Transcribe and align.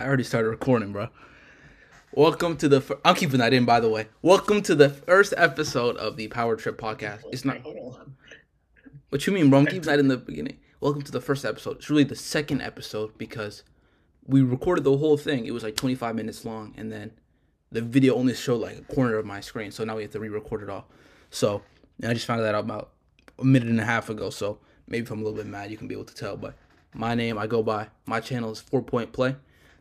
I 0.00 0.04
already 0.04 0.24
started 0.24 0.48
recording, 0.48 0.92
bro. 0.92 1.08
Welcome 2.14 2.56
to 2.56 2.70
the. 2.70 2.80
Fir- 2.80 2.98
I'm 3.04 3.14
keeping 3.14 3.38
that 3.40 3.52
in, 3.52 3.66
by 3.66 3.80
the 3.80 3.90
way. 3.90 4.08
Welcome 4.22 4.62
to 4.62 4.74
the 4.74 4.88
first 4.88 5.34
episode 5.36 5.98
of 5.98 6.16
the 6.16 6.28
Power 6.28 6.56
Trip 6.56 6.78
podcast. 6.80 7.22
It's 7.30 7.44
not. 7.44 7.58
What 9.10 9.26
you 9.26 9.34
mean, 9.34 9.50
bro? 9.50 9.58
I'm 9.58 9.66
keeping 9.66 9.82
that 9.82 9.98
in 9.98 10.08
the 10.08 10.16
beginning. 10.16 10.56
Welcome 10.80 11.02
to 11.02 11.12
the 11.12 11.20
first 11.20 11.44
episode. 11.44 11.76
It's 11.76 11.90
really 11.90 12.04
the 12.04 12.16
second 12.16 12.62
episode 12.62 13.18
because 13.18 13.62
we 14.24 14.40
recorded 14.40 14.84
the 14.84 14.96
whole 14.96 15.18
thing. 15.18 15.44
It 15.44 15.52
was 15.52 15.62
like 15.62 15.76
25 15.76 16.14
minutes 16.14 16.46
long, 16.46 16.72
and 16.78 16.90
then 16.90 17.12
the 17.70 17.82
video 17.82 18.14
only 18.14 18.32
showed 18.32 18.62
like 18.62 18.78
a 18.78 18.94
corner 18.94 19.18
of 19.18 19.26
my 19.26 19.40
screen. 19.42 19.70
So 19.70 19.84
now 19.84 19.96
we 19.96 20.02
have 20.02 20.12
to 20.12 20.20
re-record 20.20 20.62
it 20.62 20.70
all. 20.70 20.86
So 21.28 21.60
and 22.00 22.10
I 22.10 22.14
just 22.14 22.24
found 22.24 22.40
that 22.40 22.54
out 22.54 22.64
about 22.64 22.92
a 23.38 23.44
minute 23.44 23.68
and 23.68 23.78
a 23.78 23.84
half 23.84 24.08
ago. 24.08 24.30
So 24.30 24.60
maybe 24.88 25.02
if 25.02 25.10
I'm 25.10 25.20
a 25.20 25.24
little 25.24 25.36
bit 25.36 25.46
mad, 25.46 25.70
you 25.70 25.76
can 25.76 25.88
be 25.88 25.94
able 25.94 26.04
to 26.06 26.14
tell. 26.14 26.38
But 26.38 26.54
my 26.94 27.14
name, 27.14 27.36
I 27.36 27.46
go 27.46 27.62
by. 27.62 27.88
My 28.06 28.20
channel 28.20 28.50
is 28.50 28.60
Four 28.62 28.80
Point 28.80 29.12
Play. 29.12 29.36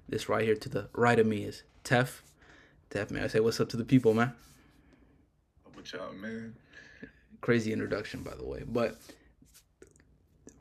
This 0.10 0.28
right 0.28 0.44
here 0.44 0.55
to 0.55 0.70
the 0.70 0.90
right 0.94 1.20
of 1.20 1.27
me 1.27 1.44
is 1.44 1.63
Tef. 1.84 2.22
Tef, 2.90 3.12
man, 3.12 3.23
I 3.23 3.27
say 3.27 3.40
what's 3.40 3.59
up 3.59 3.70
to 3.70 3.77
the 3.77 3.86
people, 3.86 4.13
man. 4.13 4.34
What 5.73 5.91
y'all, 5.94 6.12
man? 6.13 6.55
crazy 7.41 7.72
introduction 7.72 8.22
by 8.22 8.35
the 8.35 8.44
way 8.44 8.63
but 8.68 8.98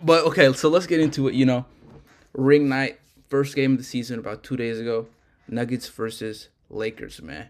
but 0.01 0.25
okay 0.25 0.53
so 0.53 0.69
let's 0.69 0.87
get 0.87 1.01
into 1.01 1.27
it 1.27 1.35
you 1.35 1.45
know 1.45 1.65
ring 2.33 2.69
night 2.69 3.01
first 3.29 3.57
game 3.57 3.73
of 3.73 3.79
the 3.79 3.85
season 3.85 4.19
about 4.19 4.43
two 4.43 4.57
days 4.57 4.79
ago 4.79 5.07
nuggets 5.49 5.89
versus 5.89 6.49
lakers 6.71 7.21
man 7.21 7.49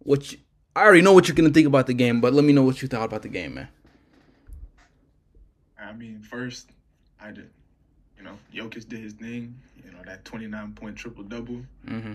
which 0.00 0.40
i 0.74 0.82
already 0.82 1.02
know 1.02 1.12
what 1.12 1.28
you're 1.28 1.36
gonna 1.36 1.50
think 1.50 1.66
about 1.66 1.86
the 1.86 1.94
game 1.94 2.20
but 2.20 2.32
let 2.32 2.44
me 2.44 2.52
know 2.52 2.62
what 2.62 2.82
you 2.82 2.88
thought 2.88 3.04
about 3.04 3.22
the 3.22 3.28
game 3.28 3.54
man 3.54 3.68
I 5.76 5.92
mean, 5.92 6.22
first, 6.22 6.70
I 7.20 7.30
did, 7.30 7.50
you 8.16 8.24
know, 8.24 8.38
Jokic 8.54 8.88
did 8.88 9.00
his 9.00 9.14
thing. 9.14 9.60
You 9.84 9.92
know, 9.92 9.98
that 10.06 10.24
29 10.24 10.72
point 10.74 10.96
triple 10.96 11.24
double. 11.24 11.62
mm-hmm 11.86 12.14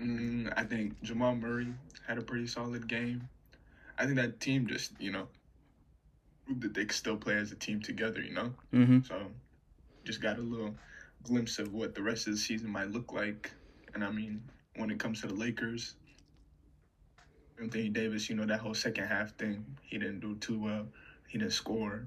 Mm, 0.00 0.52
I 0.56 0.62
think 0.62 1.00
Jamal 1.02 1.34
Murray 1.34 1.74
had 2.06 2.18
a 2.18 2.22
pretty 2.22 2.46
solid 2.46 2.86
game. 2.86 3.28
I 3.98 4.04
think 4.04 4.16
that 4.16 4.38
team 4.40 4.66
just, 4.68 4.92
you 5.00 5.10
know, 5.10 5.26
proved 6.46 6.62
that 6.62 6.74
they 6.74 6.84
could 6.84 6.96
still 6.96 7.16
play 7.16 7.34
as 7.34 7.50
a 7.52 7.56
team 7.56 7.80
together, 7.80 8.20
you 8.20 8.32
know? 8.32 8.52
mm-hmm 8.72 9.00
So, 9.02 9.32
just 10.04 10.20
got 10.22 10.38
a 10.38 10.42
little 10.42 10.74
glimpse 11.24 11.58
of 11.58 11.74
what 11.74 11.94
the 11.94 12.02
rest 12.02 12.26
of 12.28 12.34
the 12.34 12.38
season 12.38 12.70
might 12.70 12.90
look 12.90 13.12
like. 13.12 13.50
And 13.94 14.04
I 14.04 14.10
mean, 14.10 14.42
when 14.76 14.90
it 14.90 15.00
comes 15.00 15.20
to 15.22 15.26
the 15.26 15.34
Lakers, 15.34 15.96
Anthony 17.60 17.88
Davis, 17.88 18.28
you 18.30 18.36
know, 18.36 18.46
that 18.46 18.60
whole 18.60 18.74
second 18.74 19.06
half 19.06 19.34
thing, 19.36 19.64
he 19.82 19.98
didn't 19.98 20.20
do 20.20 20.36
too 20.36 20.60
well. 20.60 20.86
He 21.28 21.38
didn't 21.38 21.52
score. 21.52 22.06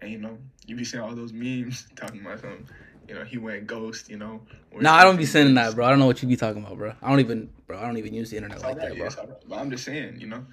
And, 0.00 0.10
you 0.10 0.18
know, 0.18 0.38
you 0.66 0.76
be 0.76 0.84
seeing 0.84 1.02
all 1.02 1.14
those 1.14 1.32
memes 1.32 1.86
talking 1.96 2.20
about 2.20 2.40
him. 2.40 2.66
You 3.08 3.16
know, 3.16 3.24
he 3.24 3.38
went 3.38 3.66
ghost, 3.66 4.08
you 4.08 4.16
know. 4.16 4.40
no 4.72 4.90
i 4.92 5.02
don't 5.02 5.16
be 5.16 5.26
saying 5.26 5.54
that 5.54 5.74
bro 5.74 5.84
i 5.84 5.90
don't 5.90 5.98
know 5.98 6.06
what 6.06 6.22
you 6.22 6.28
be 6.28 6.36
talking 6.36 6.62
about 6.64 6.78
bro 6.78 6.92
i 7.02 7.08
don't 7.10 7.18
even 7.18 7.50
bro 7.66 7.76
i 7.76 7.84
don't 7.84 7.96
even 7.96 8.14
use 8.14 8.30
the 8.30 8.36
internet 8.36 8.62
like 8.62 8.78
right, 8.78 8.90
that 8.90 8.96
yeah, 8.96 9.08
bro. 9.08 9.36
But 9.48 9.58
I'm 9.58 9.68
just 9.68 9.84
saying, 9.84 10.20
you 10.20 10.28
know, 10.28 10.46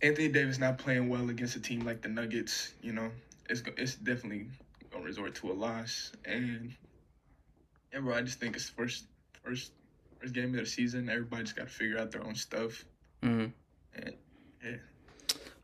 Anthony 0.00 0.28
Davis 0.28 0.58
not 0.58 0.78
playing 0.78 1.10
well 1.10 1.28
against 1.28 1.54
a 1.56 1.60
team 1.60 1.80
like 1.80 2.00
the 2.00 2.08
Nuggets, 2.08 2.72
you 2.80 2.92
know, 2.92 3.10
it's 3.48 3.62
it's 3.76 3.94
definitely 3.96 4.46
gonna 4.90 5.04
resort 5.04 5.34
to 5.36 5.50
a 5.50 5.54
loss. 5.54 6.12
And 6.24 6.74
yeah, 7.92 8.00
bro, 8.00 8.14
I 8.14 8.22
just 8.22 8.40
think 8.40 8.56
it's 8.56 8.68
first 8.68 9.06
first 9.42 9.72
first 10.20 10.34
game 10.34 10.54
of 10.54 10.60
the 10.60 10.66
season. 10.66 11.08
Everybody 11.08 11.44
just 11.44 11.56
got 11.56 11.68
to 11.68 11.72
figure 11.72 11.98
out 11.98 12.10
their 12.10 12.24
own 12.24 12.34
stuff. 12.34 12.84
mm-hmm. 13.22 13.46
And 13.94 14.14
yeah, 14.64 14.76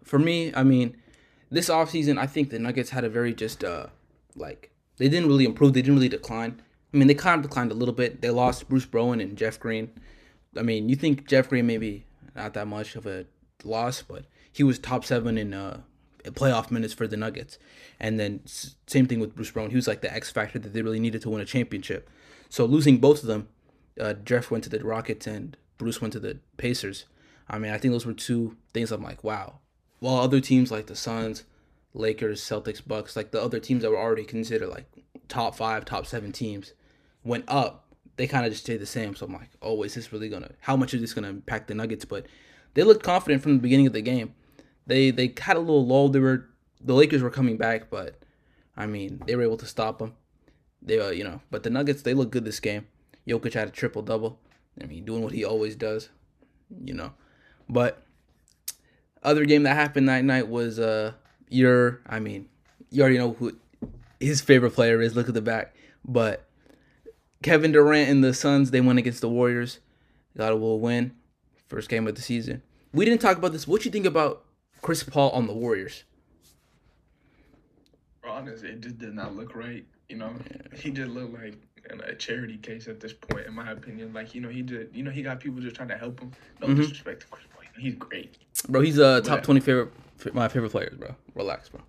for 0.04 0.18
me, 0.18 0.54
I 0.54 0.62
mean, 0.62 0.96
this 1.52 1.68
offseason, 1.68 2.18
I 2.18 2.26
think 2.26 2.50
the 2.50 2.58
Nuggets 2.58 2.90
had 2.90 3.04
a 3.04 3.08
very 3.08 3.34
just 3.34 3.62
uh 3.62 3.86
like 4.34 4.70
they 4.96 5.08
didn't 5.08 5.28
really 5.28 5.44
improve, 5.44 5.72
they 5.72 5.82
didn't 5.82 5.96
really 5.96 6.08
decline. 6.08 6.62
I 6.92 6.96
mean, 6.96 7.08
they 7.08 7.14
kind 7.14 7.42
of 7.42 7.48
declined 7.48 7.70
a 7.70 7.74
little 7.74 7.94
bit. 7.94 8.20
They 8.20 8.30
lost 8.30 8.68
Bruce 8.68 8.84
Brown 8.84 9.20
and 9.20 9.36
Jeff 9.36 9.58
Green. 9.58 9.90
I 10.56 10.62
mean, 10.62 10.88
you 10.88 10.96
think 10.96 11.26
Jeff 11.26 11.48
Green 11.48 11.66
maybe 11.66 12.04
not 12.34 12.54
that 12.54 12.66
much 12.66 12.96
of 12.96 13.06
a 13.06 13.26
loss, 13.64 14.02
but 14.02 14.24
he 14.50 14.62
was 14.62 14.78
top 14.78 15.04
seven 15.04 15.38
in 15.38 15.54
uh 15.54 15.82
playoff 16.30 16.70
minutes 16.70 16.94
for 16.94 17.06
the 17.06 17.16
Nuggets. 17.16 17.58
And 17.98 18.18
then 18.18 18.40
same 18.46 19.06
thing 19.06 19.20
with 19.20 19.34
Bruce 19.34 19.50
Brown. 19.50 19.70
He 19.70 19.76
was 19.76 19.88
like 19.88 20.00
the 20.00 20.12
X 20.12 20.30
factor 20.30 20.58
that 20.58 20.72
they 20.72 20.82
really 20.82 21.00
needed 21.00 21.22
to 21.22 21.30
win 21.30 21.40
a 21.40 21.44
championship. 21.44 22.08
So 22.48 22.64
losing 22.64 22.98
both 22.98 23.22
of 23.22 23.28
them, 23.28 23.48
uh, 24.00 24.14
Jeff 24.14 24.50
went 24.50 24.64
to 24.64 24.70
the 24.70 24.84
Rockets 24.84 25.26
and 25.26 25.56
Bruce 25.78 26.00
went 26.00 26.12
to 26.12 26.20
the 26.20 26.38
Pacers. 26.56 27.06
I 27.48 27.58
mean, 27.58 27.72
I 27.72 27.78
think 27.78 27.92
those 27.92 28.06
were 28.06 28.12
two 28.12 28.56
things 28.72 28.92
I'm 28.92 29.02
like, 29.02 29.24
wow. 29.24 29.58
While 30.02 30.16
other 30.16 30.40
teams 30.40 30.72
like 30.72 30.86
the 30.86 30.96
Suns, 30.96 31.44
Lakers, 31.94 32.40
Celtics, 32.40 32.84
Bucks, 32.84 33.14
like 33.14 33.30
the 33.30 33.40
other 33.40 33.60
teams 33.60 33.82
that 33.82 33.90
were 33.92 33.96
already 33.96 34.24
considered 34.24 34.68
like 34.68 34.86
top 35.28 35.54
five, 35.54 35.84
top 35.84 36.06
seven 36.06 36.32
teams, 36.32 36.72
went 37.22 37.44
up, 37.46 37.86
they 38.16 38.26
kind 38.26 38.44
of 38.44 38.50
just 38.50 38.64
stayed 38.64 38.80
the 38.80 38.84
same. 38.86 39.14
So 39.14 39.26
I'm 39.26 39.32
like, 39.32 39.50
oh, 39.62 39.84
is 39.84 39.94
this 39.94 40.12
really 40.12 40.28
gonna? 40.28 40.50
How 40.58 40.74
much 40.74 40.92
is 40.92 41.00
this 41.00 41.14
gonna 41.14 41.28
impact 41.28 41.68
the 41.68 41.76
Nuggets? 41.76 42.04
But 42.04 42.26
they 42.74 42.82
looked 42.82 43.04
confident 43.04 43.44
from 43.44 43.52
the 43.52 43.62
beginning 43.62 43.86
of 43.86 43.92
the 43.92 44.02
game. 44.02 44.34
They 44.88 45.12
they 45.12 45.32
had 45.38 45.56
a 45.56 45.60
little 45.60 45.86
lull. 45.86 46.08
They 46.08 46.18
were 46.18 46.48
the 46.80 46.94
Lakers 46.94 47.22
were 47.22 47.30
coming 47.30 47.56
back, 47.56 47.88
but 47.88 48.20
I 48.76 48.86
mean 48.86 49.22
they 49.24 49.36
were 49.36 49.44
able 49.44 49.58
to 49.58 49.66
stop 49.66 50.00
them. 50.00 50.14
They 50.82 50.98
uh, 50.98 51.10
you 51.10 51.22
know, 51.22 51.42
but 51.52 51.62
the 51.62 51.70
Nuggets 51.70 52.02
they 52.02 52.14
look 52.14 52.32
good 52.32 52.44
this 52.44 52.58
game. 52.58 52.88
Jokic 53.28 53.54
had 53.54 53.68
a 53.68 53.70
triple 53.70 54.02
double. 54.02 54.40
I 54.82 54.86
mean, 54.86 55.04
doing 55.04 55.22
what 55.22 55.32
he 55.32 55.44
always 55.44 55.76
does, 55.76 56.08
you 56.84 56.92
know. 56.92 57.12
But 57.68 58.04
other 59.22 59.44
game 59.44 59.62
that 59.64 59.74
happened 59.74 60.08
that 60.08 60.24
night 60.24 60.48
was 60.48 60.78
uh 60.78 61.12
your 61.48 62.00
I 62.06 62.20
mean, 62.20 62.48
you 62.90 63.02
already 63.02 63.18
know 63.18 63.32
who 63.34 63.56
his 64.20 64.40
favorite 64.40 64.72
player 64.72 65.00
is. 65.00 65.14
Look 65.16 65.28
at 65.28 65.34
the 65.34 65.42
back, 65.42 65.74
but 66.04 66.44
Kevin 67.42 67.72
Durant 67.72 68.08
and 68.10 68.22
the 68.22 68.34
Suns 68.34 68.70
they 68.70 68.80
went 68.80 68.98
against 68.98 69.20
the 69.20 69.28
Warriors. 69.28 69.78
Got 70.36 70.52
a 70.52 70.54
little 70.54 70.80
win, 70.80 71.12
first 71.68 71.88
game 71.88 72.06
of 72.06 72.14
the 72.14 72.22
season. 72.22 72.62
We 72.94 73.04
didn't 73.04 73.20
talk 73.20 73.36
about 73.36 73.52
this. 73.52 73.66
What 73.66 73.84
you 73.84 73.90
think 73.90 74.06
about 74.06 74.44
Chris 74.80 75.02
Paul 75.02 75.30
on 75.30 75.46
the 75.46 75.52
Warriors? 75.54 76.04
honestly, 78.24 78.70
it 78.70 78.80
just 78.80 78.98
did 78.98 79.14
not 79.14 79.36
look 79.36 79.54
right. 79.54 79.84
You 80.08 80.16
know, 80.16 80.32
he 80.74 80.90
just 80.90 81.10
looked 81.10 81.34
like 81.34 81.54
a 82.06 82.14
charity 82.14 82.56
case 82.56 82.88
at 82.88 83.00
this 83.00 83.12
point, 83.12 83.46
in 83.46 83.54
my 83.54 83.70
opinion. 83.72 84.12
Like, 84.12 84.34
you 84.34 84.40
know, 84.40 84.48
he 84.48 84.62
did. 84.62 84.90
You 84.94 85.02
know, 85.02 85.10
he 85.10 85.22
got 85.22 85.40
people 85.40 85.60
just 85.60 85.76
trying 85.76 85.88
to 85.88 85.96
help 85.98 86.20
him. 86.20 86.32
No 86.60 86.68
Mhm. 86.68 86.76
disrespect 86.76 87.22
to 87.22 87.26
Chris 87.26 87.44
Paul. 87.51 87.51
He's 87.78 87.94
great. 87.94 88.36
Bro, 88.68 88.82
he's 88.82 88.98
a 88.98 89.20
top 89.22 89.38
Yeah. 89.38 89.44
twenty 89.44 89.60
favorite 89.60 89.92
my 90.34 90.46
favorite 90.48 90.70
players, 90.70 90.96
bro. 90.96 91.14
Relax, 91.34 91.68
bro. 91.68 91.80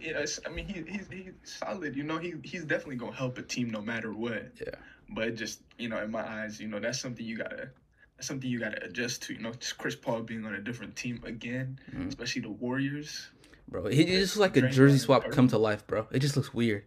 Yes, 0.00 0.38
I 0.46 0.50
mean 0.50 0.66
he, 0.66 0.82
he's 0.90 1.06
he's 1.10 1.32
solid. 1.44 1.96
You 1.96 2.02
know, 2.04 2.18
he 2.18 2.34
he's 2.42 2.64
definitely 2.64 2.96
gonna 2.96 3.12
help 3.16 3.38
a 3.38 3.42
team 3.42 3.70
no 3.70 3.80
matter 3.80 4.12
what. 4.12 4.52
Yeah. 4.60 4.74
But 5.10 5.34
just 5.36 5.60
you 5.78 5.88
know, 5.88 6.02
in 6.02 6.10
my 6.10 6.26
eyes, 6.26 6.60
you 6.60 6.68
know, 6.68 6.80
that's 6.80 7.00
something 7.00 7.24
you 7.24 7.36
gotta 7.38 7.70
that's 8.16 8.26
something 8.28 8.48
you 8.48 8.58
gotta 8.60 8.82
adjust 8.84 9.22
to. 9.24 9.34
You 9.34 9.40
know, 9.40 9.52
just 9.52 9.78
Chris 9.78 9.94
Paul 9.96 10.22
being 10.22 10.44
on 10.44 10.54
a 10.54 10.60
different 10.60 10.94
team 10.96 11.20
again, 11.24 11.78
Mhm. 11.94 12.08
especially 12.08 12.42
the 12.42 12.50
Warriors. 12.50 13.28
Bro, 13.68 13.86
he 13.86 14.04
just 14.04 14.36
like 14.36 14.56
a 14.56 14.62
jersey 14.68 14.98
swap 14.98 15.30
come 15.30 15.48
to 15.48 15.58
life, 15.58 15.86
bro. 15.86 16.06
It 16.12 16.18
just 16.20 16.36
looks 16.36 16.52
weird. 16.52 16.84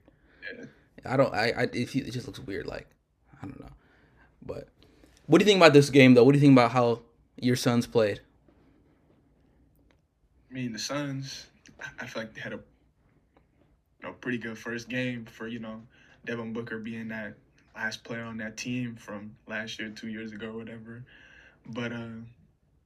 Yeah. 0.58 0.66
I 1.06 1.18
don't. 1.18 1.34
I. 1.34 1.52
I 1.52 1.70
if 1.74 1.92
he, 1.94 2.00
it 2.00 2.12
just 2.12 2.28
looks 2.28 2.40
weird. 2.40 2.68
Like 2.68 2.88
I 3.42 3.46
don't 3.46 3.60
know. 3.60 3.70
But 4.42 4.68
what 5.26 5.40
do 5.40 5.44
you 5.46 5.48
think 5.48 5.58
about 5.58 5.74
this 5.74 5.90
game, 5.90 6.14
though? 6.14 6.24
What 6.24 6.34
do 6.34 6.38
you 6.38 6.42
think 6.42 6.54
about 6.54 6.72
how 6.72 7.02
your 7.38 7.56
Suns 7.56 7.88
played? 7.88 8.22
I 10.56 10.58
mean, 10.58 10.72
the 10.72 10.80
Suns, 10.80 11.48
I- 12.00 12.06
feel 12.06 12.22
like 12.22 12.34
they 12.34 12.40
had 12.40 12.54
a 12.54 12.56
you 12.56 12.62
know 14.04 14.14
pretty 14.22 14.38
good 14.38 14.58
first 14.58 14.88
game 14.88 15.26
for 15.26 15.48
you 15.50 15.60
know 15.60 15.82
Devin 16.24 16.54
Booker 16.54 16.80
being 16.80 17.10
that 17.10 17.34
last 17.76 18.06
player 18.06 18.24
on 18.24 18.38
that 18.38 18.56
team 18.56 18.96
from 18.96 19.36
last 19.48 19.78
year, 19.80 19.90
two 19.90 20.08
years 20.08 20.32
ago, 20.32 20.52
or 20.52 20.54
whatever. 20.54 21.04
But 21.66 21.92
uh, 21.92 22.08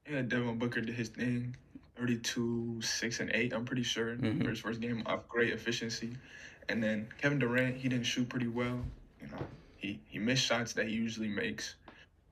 yeah, 0.09 0.23
Devin 0.23 0.57
Booker 0.57 0.81
did 0.81 0.95
his 0.95 1.09
thing, 1.09 1.55
thirty-two, 1.95 2.81
six 2.81 3.19
and 3.19 3.29
eight. 3.35 3.53
I'm 3.53 3.65
pretty 3.65 3.83
sure 3.83 4.15
Mhm. 4.15 4.43
for 4.43 4.49
his 4.49 4.59
first 4.61 4.81
game 4.81 5.03
off 5.05 5.27
great 5.27 5.53
efficiency. 5.53 6.17
And 6.69 6.81
then 6.81 7.07
Kevin 7.19 7.37
Durant, 7.37 7.77
he 7.77 7.87
didn't 7.87 8.07
shoot 8.07 8.27
pretty 8.29 8.47
well. 8.47 8.83
You 9.21 9.27
know, 9.27 9.47
he 9.77 9.99
he 10.07 10.17
missed 10.17 10.43
shots 10.43 10.73
that 10.73 10.87
he 10.87 10.95
usually 10.95 11.29
makes, 11.29 11.75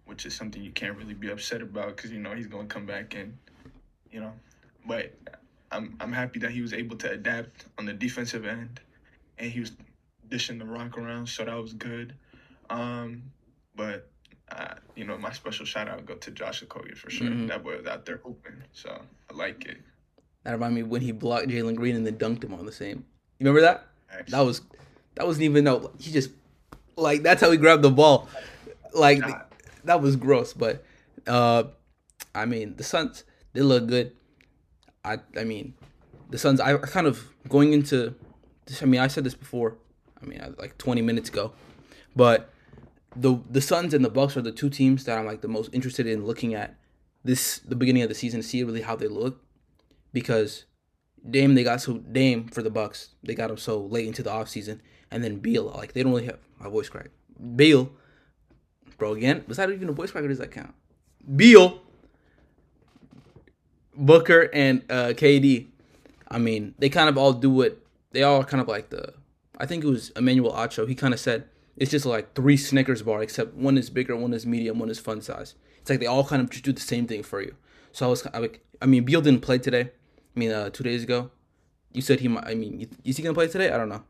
which 0.05 0.25
is 0.25 0.33
something 0.33 0.63
you 0.63 0.71
can't 0.71 0.97
really 0.97 1.13
be 1.13 1.29
upset 1.29 1.61
about 1.61 1.95
because 1.95 2.11
you 2.11 2.17
know 2.19 2.33
he's 2.33 2.47
gonna 2.47 2.67
come 2.67 2.87
back 2.87 3.13
and, 3.13 3.37
you 4.11 4.19
know, 4.19 4.33
but 4.87 5.13
I'm 5.71 5.95
I'm 5.99 6.13
happy 6.13 6.39
that 6.39 6.51
he 6.51 6.61
was 6.61 6.73
able 6.73 6.95
to 6.97 7.11
adapt 7.11 7.65
on 7.77 7.85
the 7.85 7.93
defensive 7.93 8.45
end, 8.45 8.79
and 9.37 9.51
he 9.51 9.59
was 9.59 9.71
dishing 10.29 10.57
the 10.57 10.65
rock 10.65 10.97
around, 10.97 11.27
so 11.27 11.45
that 11.45 11.55
was 11.55 11.73
good. 11.73 12.13
Um, 12.69 13.23
but 13.75 14.09
uh, 14.51 14.75
you 14.95 15.03
know, 15.05 15.17
my 15.17 15.31
special 15.33 15.65
shout 15.65 15.87
out 15.87 16.05
go 16.05 16.15
to 16.15 16.31
Josh 16.31 16.63
Okogie 16.63 16.97
for 16.97 17.09
sure. 17.09 17.27
Mhm. 17.27 17.47
That 17.49 17.63
boy 17.63 17.77
was 17.77 17.85
out 17.85 18.05
there 18.05 18.17
hooping, 18.17 18.63
so 18.71 19.01
I 19.29 19.33
like 19.33 19.65
it. 19.65 19.77
That 20.43 20.53
reminded 20.53 20.75
me 20.75 20.83
when 20.83 21.01
he 21.01 21.11
blocked 21.11 21.47
Jalen 21.47 21.75
Green 21.75 21.95
and 21.95 22.05
then 22.05 22.15
dunked 22.17 22.43
him 22.43 22.53
on 22.53 22.65
the 22.65 22.71
same. 22.71 23.05
You 23.39 23.45
remember 23.47 23.61
that? 23.61 23.87
That 24.29 24.41
was 24.41 24.61
that 25.15 25.25
wasn't 25.27 25.43
even 25.43 25.65
no. 25.65 25.91
He 25.99 26.11
just 26.11 26.29
like 26.95 27.23
that's 27.23 27.41
how 27.41 27.51
he 27.51 27.57
grabbed 27.57 27.83
the 27.83 27.91
ball. 27.91 28.29
Like 28.93 29.19
Nah. 29.19 29.41
that 29.83 30.01
was 30.01 30.15
gross. 30.15 30.53
But 30.53 30.83
uh, 31.27 31.65
I 32.33 32.45
mean 32.45 32.75
the 32.77 32.83
Suns 32.83 33.25
they 33.53 33.61
look 33.61 33.87
good. 33.87 34.15
I 35.07 35.19
I 35.39 35.43
mean 35.43 35.73
the 36.29 36.37
Suns. 36.37 36.59
I 36.59 36.77
kind 36.77 37.07
of 37.07 37.29
going 37.47 37.73
into. 37.73 38.15
This, 38.65 38.83
I 38.83 38.85
mean 38.85 38.99
I 38.99 39.07
said 39.07 39.23
this 39.23 39.35
before. 39.35 39.77
I 40.21 40.25
mean 40.25 40.55
like 40.57 40.77
20 40.77 41.01
minutes 41.01 41.29
ago, 41.29 41.53
but 42.15 42.49
the 43.15 43.41
the 43.49 43.61
Suns 43.61 43.93
and 43.93 44.03
the 44.03 44.09
Bucks 44.09 44.37
are 44.37 44.41
the 44.41 44.51
two 44.51 44.69
teams 44.69 45.05
that 45.05 45.17
I'm 45.17 45.25
like 45.25 45.41
the 45.41 45.47
most 45.47 45.69
interested 45.73 46.05
in 46.07 46.25
looking 46.25 46.53
at 46.53 46.77
this 47.23 47.59
the 47.59 47.75
beginning 47.75 48.03
of 48.03 48.09
the 48.09 48.15
season 48.15 48.41
to 48.41 48.47
see 48.47 48.63
really 48.63 48.81
how 48.81 48.95
they 48.95 49.07
look 49.07 49.43
because 50.13 50.65
Dame 51.29 51.55
they 51.55 51.63
got 51.63 51.81
so 51.81 51.97
Dame 51.97 52.47
for 52.47 52.61
the 52.61 52.69
Bucks 52.69 53.09
they 53.23 53.35
got 53.35 53.49
him 53.49 53.57
so 53.57 53.79
late 53.79 54.07
into 54.07 54.23
the 54.23 54.29
offseason 54.29 54.79
and 55.11 55.23
then 55.23 55.39
Beal 55.39 55.65
like 55.75 55.93
they 55.93 56.03
don't 56.03 56.13
really 56.13 56.25
have 56.25 56.39
my 56.59 56.69
voice 56.69 56.89
crack 56.89 57.09
Beal 57.55 57.91
bro 58.97 59.13
again 59.13 59.43
was 59.47 59.57
that 59.57 59.69
even 59.69 59.89
a 59.89 59.93
voice 59.93 60.11
crack 60.11 60.23
or 60.23 60.27
does 60.27 60.39
that 60.39 60.51
count 60.51 60.73
Beal 61.35 61.81
Booker 63.97 64.49
and 64.53 64.83
uh, 64.89 65.09
KD 65.09 65.67
I 66.29 66.37
mean 66.37 66.75
they 66.77 66.89
kind 66.89 67.09
of 67.09 67.17
all 67.17 67.33
do 67.33 67.49
what 67.49 67.79
they 68.11 68.23
all 68.23 68.43
kind 68.43 68.61
of 68.61 68.67
like 68.67 68.89
the 68.89 69.13
I 69.57 69.65
think 69.65 69.83
it 69.83 69.87
was 69.87 70.11
Emmanuel 70.11 70.53
Acho 70.53 70.87
he 70.87 70.95
kind 70.95 71.13
of 71.13 71.19
said 71.19 71.49
it's 71.77 71.91
just 71.91 72.05
like 72.05 72.33
three 72.33 72.57
Snickers 72.57 73.03
bar, 73.03 73.21
except 73.21 73.53
one 73.53 73.77
is 73.77 73.89
bigger, 73.89 74.15
one 74.15 74.33
is 74.33 74.45
medium, 74.45 74.79
one 74.79 74.89
is 74.89 74.99
fun 74.99 75.21
size. 75.21 75.53
It's 75.79 75.89
like 75.89 75.99
they 75.99 76.07
all 76.07 76.25
kind 76.25 76.41
of 76.41 76.49
just 76.49 76.65
do 76.65 76.73
the 76.73 76.81
same 76.81 77.05
thing 77.05 77.21
for 77.21 77.39
you. 77.39 77.55
So 77.91 78.07
I 78.07 78.09
was, 78.09 78.27
I, 78.33 78.39
like, 78.39 78.65
I 78.81 78.87
mean, 78.87 79.05
Beal 79.05 79.21
didn't 79.21 79.41
play 79.41 79.59
today. 79.59 79.91
I 80.35 80.39
mean, 80.39 80.51
uh, 80.51 80.71
two 80.71 80.83
days 80.83 81.03
ago. 81.03 81.31
You 81.93 82.01
said 82.01 82.19
he 82.19 82.27
might. 82.27 82.45
I 82.45 82.53
mean, 82.53 82.89
is 83.03 83.17
he 83.17 83.23
gonna 83.23 83.33
play 83.33 83.47
today? 83.47 83.71
I 83.71 83.77
don't 83.77 83.89
know. 83.89 84.03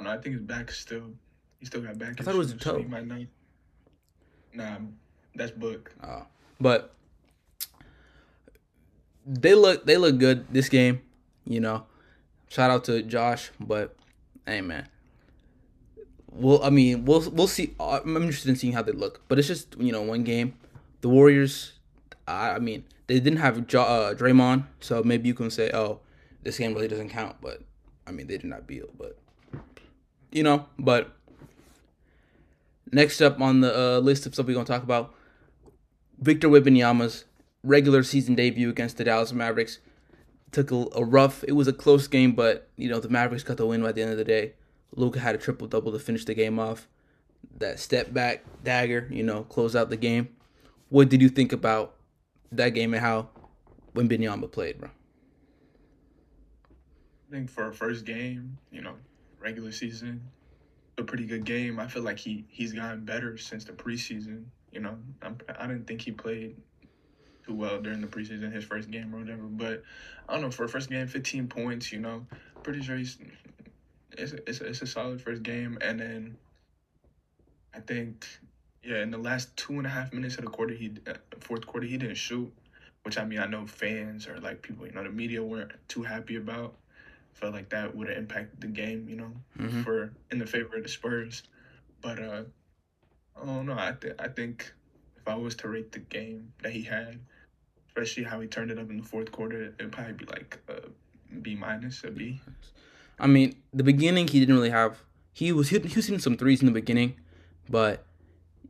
No, 0.00 0.10
I 0.10 0.18
think 0.18 0.34
his 0.34 0.42
back 0.42 0.70
still. 0.70 1.12
He 1.58 1.66
still 1.66 1.80
got 1.80 1.98
back. 1.98 2.20
I 2.20 2.24
thought 2.24 2.34
it 2.34 2.38
was 2.38 2.52
a 2.52 2.56
toe. 2.56 2.72
So 2.72 2.78
he 2.78 2.84
might 2.84 3.06
not. 3.06 3.20
Nah, 4.52 4.76
that's 5.34 5.50
book. 5.52 5.92
Uh, 6.00 6.22
but 6.60 6.94
they 9.26 9.54
look 9.54 9.84
they 9.84 9.96
look 9.96 10.18
good 10.18 10.46
this 10.52 10.68
game. 10.68 11.02
You 11.44 11.60
know, 11.60 11.84
shout 12.48 12.70
out 12.70 12.84
to 12.84 13.02
Josh. 13.02 13.50
But 13.60 13.96
hey, 14.46 14.60
man, 14.60 14.88
well, 16.30 16.62
I 16.62 16.70
mean, 16.70 17.04
we'll 17.04 17.28
we'll 17.30 17.48
see. 17.48 17.74
I'm 17.80 18.16
interested 18.16 18.48
in 18.48 18.56
seeing 18.56 18.72
how 18.72 18.82
they 18.82 18.92
look, 18.92 19.22
but 19.28 19.38
it's 19.38 19.48
just 19.48 19.76
you 19.78 19.92
know 19.92 20.02
one 20.02 20.22
game. 20.22 20.54
The 21.00 21.08
Warriors, 21.08 21.72
I, 22.26 22.52
I 22.52 22.58
mean, 22.58 22.84
they 23.06 23.20
didn't 23.20 23.40
have 23.40 23.66
jo- 23.66 23.82
uh, 23.82 24.14
Draymond, 24.14 24.64
so 24.80 25.02
maybe 25.02 25.28
you 25.28 25.34
can 25.34 25.50
say, 25.50 25.70
oh, 25.74 26.00
this 26.42 26.58
game 26.58 26.74
really 26.74 26.88
doesn't 26.88 27.10
count. 27.10 27.36
But 27.40 27.60
I 28.06 28.12
mean, 28.12 28.28
they 28.28 28.38
did 28.38 28.46
not 28.46 28.66
Beal, 28.66 28.88
but 28.96 29.18
you 30.30 30.42
know, 30.42 30.66
but 30.78 31.12
next 32.92 33.20
up 33.20 33.40
on 33.40 33.60
the 33.60 33.76
uh, 33.76 33.98
list 33.98 34.26
of 34.26 34.34
stuff 34.34 34.46
we're 34.46 34.54
gonna 34.54 34.64
talk 34.64 34.82
about, 34.82 35.14
Victor 36.18 36.48
Wembanyama's 36.48 37.24
regular 37.66 38.02
season 38.02 38.34
debut 38.34 38.70
against 38.70 38.96
the 38.96 39.04
Dallas 39.04 39.32
Mavericks 39.32 39.80
took 40.52 40.70
a, 40.70 40.86
a 40.94 41.04
rough. 41.04 41.44
It 41.44 41.52
was 41.52 41.68
a 41.68 41.72
close 41.72 42.06
game, 42.06 42.32
but 42.32 42.68
you 42.76 42.88
know 42.88 43.00
the 43.00 43.08
Mavericks 43.08 43.44
got 43.44 43.56
the 43.56 43.66
win 43.66 43.82
by 43.82 43.92
the 43.92 44.02
end 44.02 44.12
of 44.12 44.16
the 44.16 44.24
day. 44.24 44.54
Luka 44.94 45.20
had 45.20 45.34
a 45.34 45.38
triple 45.38 45.66
double 45.66 45.92
to 45.92 45.98
finish 45.98 46.24
the 46.24 46.34
game 46.34 46.58
off. 46.58 46.88
That 47.58 47.78
step 47.78 48.12
back 48.12 48.44
dagger, 48.64 49.08
you 49.10 49.22
know, 49.22 49.42
close 49.42 49.76
out 49.76 49.90
the 49.90 49.96
game. 49.96 50.28
What 50.88 51.08
did 51.08 51.20
you 51.20 51.28
think 51.28 51.52
about 51.52 51.94
that 52.52 52.70
game 52.70 52.94
and 52.94 53.02
how 53.02 53.28
Wembanyama 53.94 54.50
played, 54.50 54.78
bro? 54.78 54.90
I 57.28 57.32
think 57.32 57.50
for 57.50 57.68
a 57.68 57.72
first 57.72 58.04
game, 58.04 58.56
you 58.70 58.80
know, 58.80 58.94
regular 59.40 59.72
season, 59.72 60.22
a 60.96 61.02
pretty 61.02 61.26
good 61.26 61.44
game. 61.44 61.80
I 61.80 61.88
feel 61.88 62.02
like 62.02 62.18
he 62.18 62.44
he's 62.48 62.72
gotten 62.72 63.04
better 63.04 63.36
since 63.36 63.64
the 63.64 63.72
preseason. 63.72 64.44
You 64.72 64.80
know, 64.80 64.96
I'm, 65.22 65.38
I 65.58 65.66
didn't 65.66 65.86
think 65.86 66.02
he 66.02 66.12
played 66.12 66.56
too 67.46 67.54
well 67.54 67.80
during 67.80 68.00
the 68.00 68.06
preseason, 68.06 68.52
his 68.52 68.64
first 68.64 68.90
game 68.90 69.14
or 69.14 69.18
whatever. 69.18 69.42
But 69.42 69.82
I 70.28 70.34
don't 70.34 70.42
know 70.42 70.50
for 70.50 70.64
a 70.64 70.68
first 70.68 70.90
game, 70.90 71.06
15 71.06 71.48
points. 71.48 71.92
You 71.92 72.00
know, 72.00 72.26
pretty 72.62 72.82
sure 72.82 72.96
he's 72.96 73.18
it's 74.12 74.32
a, 74.32 74.48
it's 74.48 74.60
a, 74.60 74.66
it's 74.66 74.82
a 74.82 74.86
solid 74.86 75.20
first 75.20 75.42
game, 75.42 75.78
and 75.80 76.00
then 76.00 76.36
I 77.74 77.80
think 77.80 78.26
yeah, 78.82 79.02
in 79.02 79.10
the 79.10 79.18
last 79.18 79.56
two 79.56 79.74
and 79.74 79.86
a 79.86 79.90
half 79.90 80.12
minutes 80.12 80.36
of 80.38 80.44
the 80.44 80.50
quarter, 80.50 80.74
he 80.74 80.92
uh, 81.06 81.14
fourth 81.40 81.66
quarter 81.66 81.86
he 81.86 81.96
didn't 81.96 82.16
shoot, 82.16 82.52
which 83.02 83.18
I 83.18 83.24
mean 83.24 83.38
I 83.38 83.46
know 83.46 83.66
fans 83.66 84.26
or 84.26 84.38
like 84.40 84.62
people 84.62 84.86
you 84.86 84.92
know 84.92 85.02
the 85.02 85.10
media 85.10 85.42
weren't 85.42 85.72
too 85.88 86.02
happy 86.02 86.36
about. 86.36 86.74
Felt 87.34 87.52
like 87.52 87.68
that 87.68 87.94
would 87.94 88.08
have 88.08 88.16
impacted 88.16 88.62
the 88.62 88.66
game, 88.66 89.10
you 89.10 89.16
know, 89.16 89.30
mm-hmm. 89.58 89.82
for 89.82 90.10
in 90.30 90.38
the 90.38 90.46
favor 90.46 90.76
of 90.76 90.82
the 90.82 90.88
Spurs. 90.88 91.42
But 92.00 92.18
uh, 92.18 92.44
I 93.40 93.44
don't 93.44 93.66
know. 93.66 93.76
I 93.78 93.92
th- 94.00 94.14
I 94.18 94.28
think 94.28 94.72
if 95.18 95.28
I 95.28 95.34
was 95.34 95.54
to 95.56 95.68
rate 95.68 95.92
the 95.92 95.98
game 95.98 96.52
that 96.62 96.72
he 96.72 96.82
had, 96.82 97.18
especially 97.96 98.24
how 98.24 98.40
he 98.40 98.46
turned 98.46 98.70
it 98.70 98.78
up 98.78 98.90
in 98.90 98.98
the 98.98 99.02
fourth 99.02 99.32
quarter, 99.32 99.72
it'd 99.78 99.92
probably 99.92 100.12
be 100.12 100.26
like 100.26 100.58
a 100.68 100.82
B 101.40 101.54
minus, 101.54 102.04
a 102.04 102.10
B. 102.10 102.40
I 103.18 103.26
mean, 103.26 103.56
the 103.72 103.82
beginning 103.82 104.28
he 104.28 104.38
didn't 104.38 104.54
really 104.54 104.70
have. 104.70 104.98
He 105.32 105.52
was 105.52 105.70
he, 105.70 105.78
he 105.78 105.94
was 105.96 106.06
hitting 106.06 106.18
some 106.18 106.36
threes 106.36 106.60
in 106.60 106.66
the 106.66 106.72
beginning, 106.72 107.16
but 107.68 108.04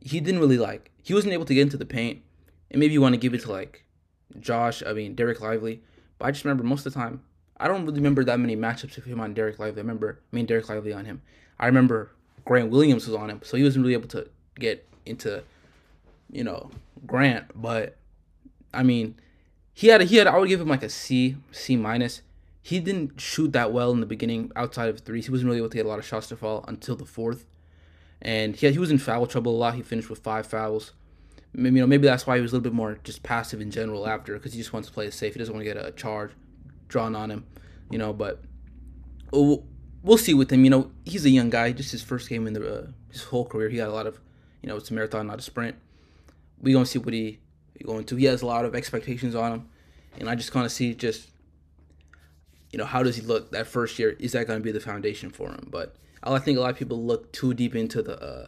he 0.01 0.19
didn't 0.19 0.39
really 0.39 0.57
like. 0.57 0.91
He 1.03 1.13
wasn't 1.13 1.33
able 1.33 1.45
to 1.45 1.53
get 1.53 1.61
into 1.61 1.77
the 1.77 1.85
paint. 1.85 2.21
And 2.71 2.79
maybe 2.79 2.93
you 2.93 3.01
want 3.01 3.13
to 3.13 3.19
give 3.19 3.33
it 3.33 3.41
to 3.41 3.51
like 3.51 3.85
Josh. 4.39 4.81
I 4.85 4.93
mean 4.93 5.15
Dereck 5.15 5.41
Lively. 5.41 5.81
But 6.19 6.27
I 6.27 6.31
just 6.31 6.45
remember 6.45 6.63
most 6.63 6.85
of 6.85 6.93
the 6.93 6.99
time. 6.99 7.23
I 7.59 7.67
don't 7.67 7.85
really 7.85 7.97
remember 7.97 8.23
that 8.23 8.39
many 8.39 8.55
matchups 8.55 8.97
of 8.97 9.05
him 9.05 9.19
on 9.19 9.33
Dereck 9.33 9.59
Lively. 9.59 9.79
I 9.79 9.83
remember 9.83 10.19
I 10.31 10.35
mean 10.35 10.47
Dereck 10.47 10.69
Lively 10.69 10.93
on 10.93 11.05
him. 11.05 11.21
I 11.59 11.65
remember 11.65 12.11
Grant 12.45 12.69
Williams 12.69 13.07
was 13.07 13.15
on 13.15 13.29
him, 13.29 13.41
so 13.43 13.57
he 13.57 13.63
wasn't 13.63 13.83
really 13.83 13.93
able 13.95 14.07
to 14.09 14.29
get 14.59 14.87
into, 15.05 15.43
you 16.31 16.43
know, 16.43 16.69
Grant. 17.05 17.45
But 17.59 17.97
I 18.73 18.83
mean, 18.83 19.15
he 19.73 19.87
had 19.87 20.01
a, 20.01 20.05
he 20.05 20.17
had 20.17 20.27
I 20.27 20.37
would 20.37 20.49
give 20.49 20.61
him 20.61 20.67
like 20.67 20.83
a 20.83 20.89
C 20.89 21.37
C 21.51 21.75
minus 21.75 22.21
he 22.67 22.81
didn't 22.81 23.21
shoot 23.21 23.53
that 23.53 23.71
well 23.71 23.91
in 23.91 24.01
the 24.01 24.05
beginning 24.05 24.51
outside 24.53 24.89
of 24.89 24.99
threes. 24.99 25.27
He 25.27 25.31
wasn't 25.31 25.47
really 25.47 25.59
able 25.59 25.69
to 25.69 25.77
get 25.77 25.85
a 25.85 25.89
lot 25.89 25.99
of 25.99 26.05
shots 26.05 26.27
to 26.27 26.35
fall 26.35 26.65
until 26.67 26.97
the 26.97 27.05
fourth. 27.05 27.45
And 28.21 28.57
he, 28.57 28.65
had, 28.65 28.73
he 28.73 28.79
was 28.79 28.91
in 28.91 28.97
foul 28.97 29.25
trouble 29.25 29.55
a 29.55 29.57
lot. 29.57 29.75
He 29.75 29.81
finished 29.81 30.09
with 30.09 30.19
five 30.19 30.45
fouls. 30.45 30.91
Maybe, 31.53 31.77
you 31.77 31.81
know, 31.81 31.87
maybe 31.87 32.07
that's 32.07 32.27
why 32.27 32.35
he 32.35 32.41
was 32.41 32.51
a 32.51 32.55
little 32.55 32.69
bit 32.69 32.75
more 32.75 32.99
just 33.05 33.23
passive 33.23 33.61
in 33.61 33.71
general 33.71 34.05
after 34.05 34.33
because 34.33 34.51
he 34.51 34.59
just 34.59 34.73
wants 34.73 34.89
to 34.89 34.93
play 34.93 35.09
safe. 35.11 35.31
He 35.31 35.39
doesn't 35.39 35.53
want 35.53 35.65
to 35.65 35.73
get 35.73 35.81
a 35.81 35.93
charge 35.93 36.31
drawn 36.89 37.15
on 37.15 37.31
him, 37.31 37.45
you 37.89 37.97
know. 37.97 38.11
But 38.11 38.43
we'll, 39.31 39.65
we'll 40.03 40.17
see 40.17 40.33
with 40.33 40.51
him. 40.51 40.65
You 40.65 40.69
know, 40.69 40.91
he's 41.05 41.23
a 41.23 41.29
young 41.29 41.49
guy. 41.49 41.71
Just 41.71 41.93
his 41.93 42.03
first 42.03 42.27
game 42.27 42.47
in 42.47 42.51
the 42.51 42.79
uh, 42.79 42.87
his 43.09 43.23
whole 43.23 43.45
career, 43.45 43.69
he 43.69 43.77
got 43.77 43.87
a 43.87 43.93
lot 43.93 44.07
of, 44.07 44.19
you 44.61 44.67
know, 44.67 44.75
it's 44.75 44.91
a 44.91 44.93
marathon, 44.93 45.27
not 45.27 45.39
a 45.39 45.41
sprint. 45.41 45.77
We 46.59 46.73
gonna 46.73 46.85
see 46.85 46.99
what 46.99 47.13
he 47.13 47.39
going 47.85 48.05
to. 48.05 48.15
He 48.15 48.25
has 48.25 48.41
a 48.41 48.45
lot 48.45 48.65
of 48.65 48.75
expectations 48.75 49.35
on 49.35 49.51
him, 49.51 49.69
and 50.19 50.29
I 50.29 50.35
just 50.35 50.51
kind 50.51 50.65
of 50.65 50.71
see 50.71 50.93
just 50.93 51.29
you 52.71 52.77
know, 52.77 52.85
how 52.85 53.03
does 53.03 53.15
he 53.15 53.21
look 53.21 53.51
that 53.51 53.67
first 53.67 53.97
year? 53.97 54.15
Is 54.19 54.33
that 54.33 54.47
going 54.47 54.59
to 54.59 54.63
be 54.63 54.71
the 54.71 54.79
foundation 54.79 55.29
for 55.29 55.49
him? 55.49 55.67
But 55.71 55.95
I 56.23 56.37
think 56.39 56.57
a 56.57 56.61
lot 56.61 56.71
of 56.71 56.77
people 56.77 57.03
look 57.03 57.31
too 57.31 57.53
deep 57.53 57.75
into 57.75 58.01
the 58.01 58.21
uh, 58.21 58.47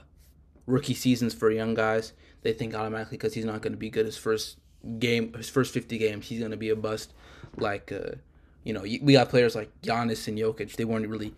rookie 0.65 0.93
seasons 0.93 1.33
for 1.33 1.49
young 1.49 1.73
guys. 1.73 2.13
They 2.41 2.53
think 2.53 2.73
automatically 2.73 3.17
because 3.17 3.33
he's 3.33 3.45
not 3.45 3.61
going 3.61 3.73
to 3.73 3.77
be 3.77 3.89
good 3.89 4.05
his 4.05 4.17
first 4.17 4.57
game, 4.99 5.33
his 5.33 5.49
first 5.49 5.73
50 5.73 5.97
games, 5.97 6.27
he's 6.27 6.39
going 6.39 6.51
to 6.51 6.57
be 6.57 6.69
a 6.69 6.75
bust. 6.75 7.13
Like, 7.57 7.91
uh, 7.91 8.15
you 8.63 8.73
know, 8.73 8.81
we 8.81 9.13
got 9.13 9.29
players 9.29 9.55
like 9.55 9.71
Giannis 9.81 10.27
and 10.27 10.37
Jokic. 10.37 10.75
They 10.75 10.85
weren't 10.85 11.07
really 11.07 11.33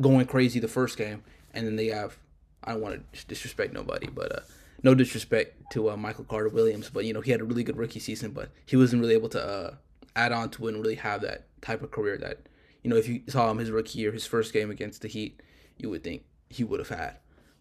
going 0.00 0.26
crazy 0.26 0.60
the 0.60 0.68
first 0.68 0.96
game. 0.98 1.22
And 1.52 1.66
then 1.66 1.76
they 1.76 1.86
have, 1.86 2.18
I 2.64 2.72
don't 2.72 2.80
want 2.80 3.12
to 3.12 3.26
disrespect 3.26 3.72
nobody, 3.72 4.08
but 4.08 4.32
uh, 4.32 4.40
no 4.84 4.94
disrespect 4.94 5.72
to 5.72 5.90
uh, 5.90 5.96
Michael 5.96 6.24
Carter 6.24 6.50
Williams. 6.50 6.90
But, 6.90 7.06
you 7.06 7.12
know, 7.12 7.22
he 7.22 7.30
had 7.30 7.40
a 7.40 7.44
really 7.44 7.64
good 7.64 7.76
rookie 7.76 7.98
season, 7.98 8.30
but 8.30 8.50
he 8.66 8.76
wasn't 8.76 9.02
really 9.02 9.14
able 9.14 9.30
to 9.30 9.42
uh, 9.42 9.74
add 10.14 10.30
on 10.30 10.50
to 10.50 10.68
it 10.68 10.74
and 10.74 10.82
really 10.82 10.96
have 10.96 11.22
that 11.22 11.46
type 11.62 11.82
of 11.82 11.90
career 11.90 12.18
that, 12.18 12.48
you 12.82 12.90
know, 12.90 12.96
if 12.96 13.08
you 13.08 13.22
saw 13.26 13.50
him 13.50 13.58
his 13.58 13.70
rookie 13.70 13.98
year, 13.98 14.12
his 14.12 14.26
first 14.26 14.52
game 14.52 14.70
against 14.70 15.00
the 15.02 15.08
Heat, 15.08 15.40
you 15.78 15.90
would 15.90 16.04
think 16.04 16.22
he 16.50 16.62
would 16.62 16.78
have 16.78 16.90
had. 16.90 17.16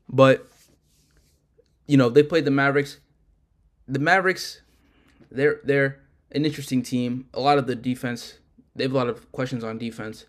But, 0.09 0.51
you 1.87 1.97
know, 1.97 2.09
they 2.09 2.23
played 2.23 2.45
the 2.45 2.51
Mavericks. 2.51 2.99
The 3.87 3.99
Mavericks, 3.99 4.61
they're 5.31 5.59
they're 5.63 5.99
an 6.31 6.45
interesting 6.45 6.83
team. 6.83 7.27
A 7.33 7.39
lot 7.39 7.57
of 7.57 7.67
the 7.67 7.75
defense, 7.75 8.39
they 8.75 8.83
have 8.83 8.93
a 8.93 8.97
lot 8.97 9.07
of 9.07 9.31
questions 9.31 9.63
on 9.63 9.77
defense. 9.77 10.25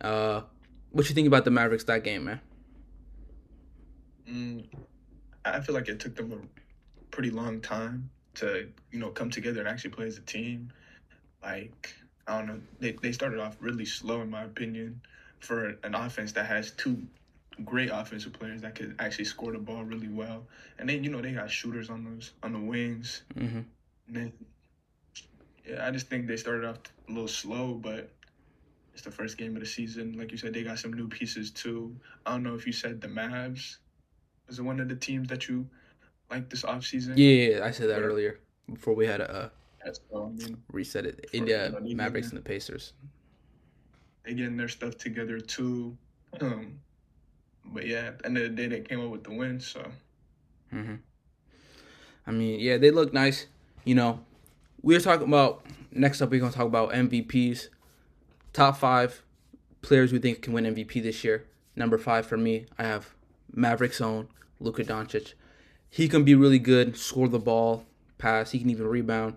Uh, 0.00 0.42
what 0.90 1.08
you 1.08 1.14
think 1.14 1.26
about 1.26 1.44
the 1.44 1.50
Mavericks 1.50 1.84
that 1.84 2.04
game, 2.04 2.24
man? 2.24 2.40
Mm, 4.28 4.66
I 5.44 5.60
feel 5.60 5.74
like 5.74 5.88
it 5.88 6.00
took 6.00 6.16
them 6.16 6.32
a 6.32 7.04
pretty 7.10 7.30
long 7.30 7.60
time 7.60 8.10
to 8.34 8.68
you 8.90 8.98
know 8.98 9.10
come 9.10 9.30
together 9.30 9.60
and 9.60 9.68
actually 9.68 9.90
play 9.90 10.06
as 10.06 10.18
a 10.18 10.22
team. 10.22 10.72
Like 11.42 11.94
I 12.26 12.38
don't 12.38 12.46
know. 12.46 12.60
They 12.80 12.92
they 12.92 13.12
started 13.12 13.40
off 13.40 13.56
really 13.60 13.84
slow, 13.84 14.22
in 14.22 14.30
my 14.30 14.44
opinion, 14.44 15.00
for 15.40 15.76
an 15.82 15.94
offense 15.94 16.32
that 16.32 16.46
has 16.46 16.72
two 16.72 17.02
great 17.64 17.90
offensive 17.92 18.32
players 18.32 18.62
that 18.62 18.74
could 18.74 18.96
actually 18.98 19.26
score 19.26 19.52
the 19.52 19.58
ball 19.58 19.84
really 19.84 20.08
well. 20.08 20.46
And 20.78 20.88
then 20.88 21.04
you 21.04 21.10
know 21.10 21.20
they 21.20 21.32
got 21.32 21.50
shooters 21.50 21.90
on 21.90 22.04
those 22.04 22.32
on 22.42 22.52
the 22.52 22.58
wings. 22.58 23.22
Mm-hmm. 23.36 23.60
And 24.06 24.16
then 24.16 24.32
yeah, 25.66 25.86
I 25.86 25.90
just 25.90 26.08
think 26.08 26.26
they 26.26 26.36
started 26.36 26.64
off 26.64 26.78
a 27.08 27.12
little 27.12 27.28
slow, 27.28 27.74
but 27.74 28.10
it's 28.92 29.02
the 29.02 29.10
first 29.10 29.36
game 29.38 29.54
of 29.56 29.60
the 29.60 29.66
season. 29.66 30.14
Like 30.18 30.30
you 30.30 30.38
said, 30.38 30.54
they 30.54 30.62
got 30.62 30.78
some 30.78 30.92
new 30.92 31.08
pieces 31.08 31.50
too. 31.50 31.94
I 32.26 32.32
don't 32.32 32.42
know 32.42 32.54
if 32.54 32.66
you 32.66 32.72
said 32.72 33.00
the 33.00 33.08
Mavs 33.08 33.76
was 34.46 34.58
it 34.58 34.62
one 34.62 34.80
of 34.80 34.88
the 34.88 34.96
teams 34.96 35.28
that 35.28 35.48
you 35.48 35.66
like 36.30 36.48
this 36.50 36.62
offseason? 36.62 37.14
Yeah, 37.16 37.64
I 37.64 37.70
said 37.70 37.88
that 37.90 38.00
earlier 38.00 38.40
before 38.72 38.94
we 38.94 39.06
had 39.06 39.20
a. 39.20 39.30
Uh 39.30 39.48
so, 39.92 40.00
I 40.24 40.28
mean, 40.30 40.56
reset 40.72 41.06
it. 41.06 41.28
India, 41.32 41.74
Mavericks, 41.82 42.28
and 42.28 42.38
the 42.38 42.42
Pacers. 42.42 42.94
They 44.24 44.34
getting 44.34 44.56
their 44.56 44.68
stuff 44.68 44.96
together 44.96 45.38
too. 45.40 45.96
Um, 46.40 46.80
but 47.66 47.86
yeah, 47.86 48.06
at 48.06 48.20
the 48.20 48.26
end 48.26 48.38
of 48.38 48.42
the 48.44 48.48
day, 48.50 48.66
they 48.68 48.80
came 48.80 49.04
up 49.04 49.10
with 49.10 49.24
the 49.24 49.34
win. 49.34 49.60
So. 49.60 49.80
Mm-hmm. 50.72 50.94
I 52.26 52.30
mean, 52.30 52.60
yeah, 52.60 52.78
they 52.78 52.90
look 52.90 53.12
nice. 53.12 53.46
You 53.84 53.94
know, 53.94 54.20
we 54.82 54.96
are 54.96 55.00
talking 55.00 55.28
about 55.28 55.66
next 55.90 56.22
up. 56.22 56.30
We're 56.30 56.40
gonna 56.40 56.52
talk 56.52 56.66
about 56.66 56.92
MVPs, 56.92 57.68
top 58.52 58.78
five 58.78 59.22
players 59.82 60.12
we 60.12 60.18
think 60.18 60.40
can 60.40 60.54
win 60.54 60.64
MVP 60.64 61.02
this 61.02 61.22
year. 61.22 61.46
Number 61.76 61.98
five 61.98 62.24
for 62.24 62.38
me, 62.38 62.66
I 62.78 62.84
have 62.84 63.14
Mavericks 63.54 64.00
own 64.00 64.28
Luka 64.60 64.84
Doncic. 64.84 65.34
He 65.88 66.08
can 66.08 66.24
be 66.24 66.34
really 66.34 66.58
good, 66.58 66.96
score 66.96 67.28
the 67.28 67.38
ball, 67.38 67.86
pass. 68.18 68.50
He 68.50 68.58
can 68.58 68.70
even 68.70 68.86
rebound. 68.86 69.36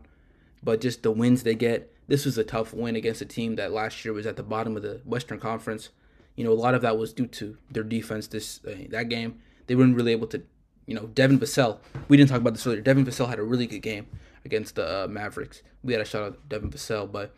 But 0.63 0.81
just 0.81 1.03
the 1.03 1.11
wins 1.11 1.43
they 1.43 1.55
get. 1.55 1.93
This 2.07 2.25
was 2.25 2.37
a 2.37 2.43
tough 2.43 2.73
win 2.73 2.95
against 2.95 3.21
a 3.21 3.25
team 3.25 3.55
that 3.57 3.71
last 3.71 4.03
year 4.03 4.13
was 4.13 4.25
at 4.25 4.37
the 4.37 4.43
bottom 4.43 4.75
of 4.75 4.81
the 4.81 5.01
Western 5.05 5.39
Conference. 5.39 5.89
You 6.35 6.43
know, 6.43 6.51
a 6.51 6.53
lot 6.53 6.73
of 6.73 6.81
that 6.81 6.97
was 6.97 7.13
due 7.13 7.27
to 7.27 7.57
their 7.69 7.83
defense. 7.83 8.27
This 8.27 8.61
uh, 8.65 8.75
that 8.89 9.09
game, 9.09 9.39
they 9.67 9.75
weren't 9.75 9.95
really 9.95 10.13
able 10.13 10.27
to. 10.27 10.41
You 10.85 10.95
know, 10.95 11.07
Devin 11.07 11.39
Vassell. 11.39 11.79
We 12.07 12.15
didn't 12.15 12.29
talk 12.29 12.39
about 12.39 12.53
this 12.53 12.65
earlier. 12.65 12.79
Devin 12.79 13.05
Vassell 13.05 13.27
had 13.27 13.39
a 13.39 13.43
really 13.43 13.67
good 13.67 13.81
game 13.81 14.07
against 14.45 14.75
the 14.75 15.03
uh, 15.03 15.07
Mavericks. 15.07 15.61
We 15.83 15.91
had 15.91 16.01
a 16.01 16.05
shout 16.05 16.23
out 16.23 16.49
Devin 16.49 16.71
Vassell, 16.71 17.11
but 17.11 17.35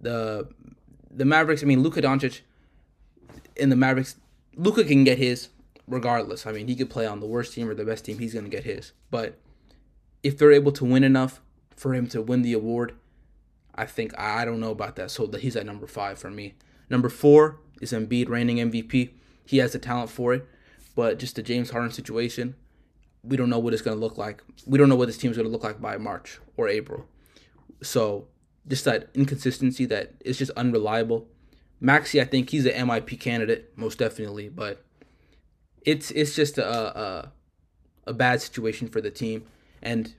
the 0.00 0.48
the 1.10 1.24
Mavericks. 1.24 1.62
I 1.62 1.66
mean, 1.66 1.82
Luka 1.82 2.02
Doncic 2.02 2.40
in 3.56 3.68
the 3.70 3.76
Mavericks. 3.76 4.16
Luka 4.56 4.84
can 4.84 5.04
get 5.04 5.18
his 5.18 5.48
regardless. 5.92 6.46
I 6.46 6.52
mean, 6.52 6.68
he 6.68 6.74
could 6.74 6.90
play 6.90 7.06
on 7.06 7.20
the 7.20 7.26
worst 7.26 7.52
team 7.52 7.68
or 7.68 7.74
the 7.74 7.84
best 7.84 8.04
team. 8.04 8.18
He's 8.18 8.34
gonna 8.34 8.48
get 8.48 8.64
his. 8.64 8.92
But 9.10 9.38
if 10.22 10.38
they're 10.38 10.52
able 10.52 10.72
to 10.72 10.84
win 10.84 11.04
enough 11.04 11.40
for 11.76 11.94
him 11.94 12.06
to 12.08 12.22
win 12.22 12.42
the 12.42 12.52
award, 12.52 12.94
I 13.74 13.86
think 13.86 14.18
I 14.18 14.44
don't 14.44 14.60
know 14.60 14.70
about 14.70 14.96
that. 14.96 15.10
So 15.10 15.30
he's 15.30 15.56
at 15.56 15.66
number 15.66 15.86
five 15.86 16.18
for 16.18 16.30
me. 16.30 16.54
Number 16.90 17.08
four 17.08 17.58
is 17.80 17.92
Embiid, 17.92 18.28
reigning 18.28 18.58
MVP. 18.58 19.10
He 19.44 19.58
has 19.58 19.72
the 19.72 19.78
talent 19.78 20.10
for 20.10 20.34
it, 20.34 20.46
but 20.94 21.18
just 21.18 21.36
the 21.36 21.42
James 21.42 21.70
Harden 21.70 21.90
situation, 21.90 22.54
we 23.24 23.36
don't 23.36 23.50
know 23.50 23.58
what 23.58 23.72
it's 23.72 23.82
going 23.82 23.96
to 23.96 24.00
look 24.00 24.18
like. 24.18 24.42
We 24.66 24.78
don't 24.78 24.88
know 24.88 24.96
what 24.96 25.06
this 25.06 25.16
team 25.16 25.30
is 25.30 25.36
going 25.36 25.46
to 25.46 25.52
look 25.52 25.64
like 25.64 25.80
by 25.80 25.96
March 25.96 26.38
or 26.56 26.68
April. 26.68 27.06
So 27.82 28.28
just 28.68 28.84
that 28.84 29.08
inconsistency 29.14 29.86
that 29.86 30.14
is 30.24 30.38
just 30.38 30.50
unreliable. 30.52 31.26
Maxey, 31.80 32.20
I 32.20 32.24
think 32.24 32.50
he's 32.50 32.66
an 32.66 32.88
MIP 32.88 33.18
candidate 33.18 33.72
most 33.76 33.98
definitely, 33.98 34.48
but 34.48 34.84
it's 35.84 36.10
it's 36.12 36.34
just 36.34 36.58
a 36.58 36.98
a, 36.98 37.32
a 38.06 38.12
bad 38.12 38.40
situation 38.40 38.88
for 38.88 39.00
the 39.00 39.10
team, 39.10 39.44
and 39.82 40.14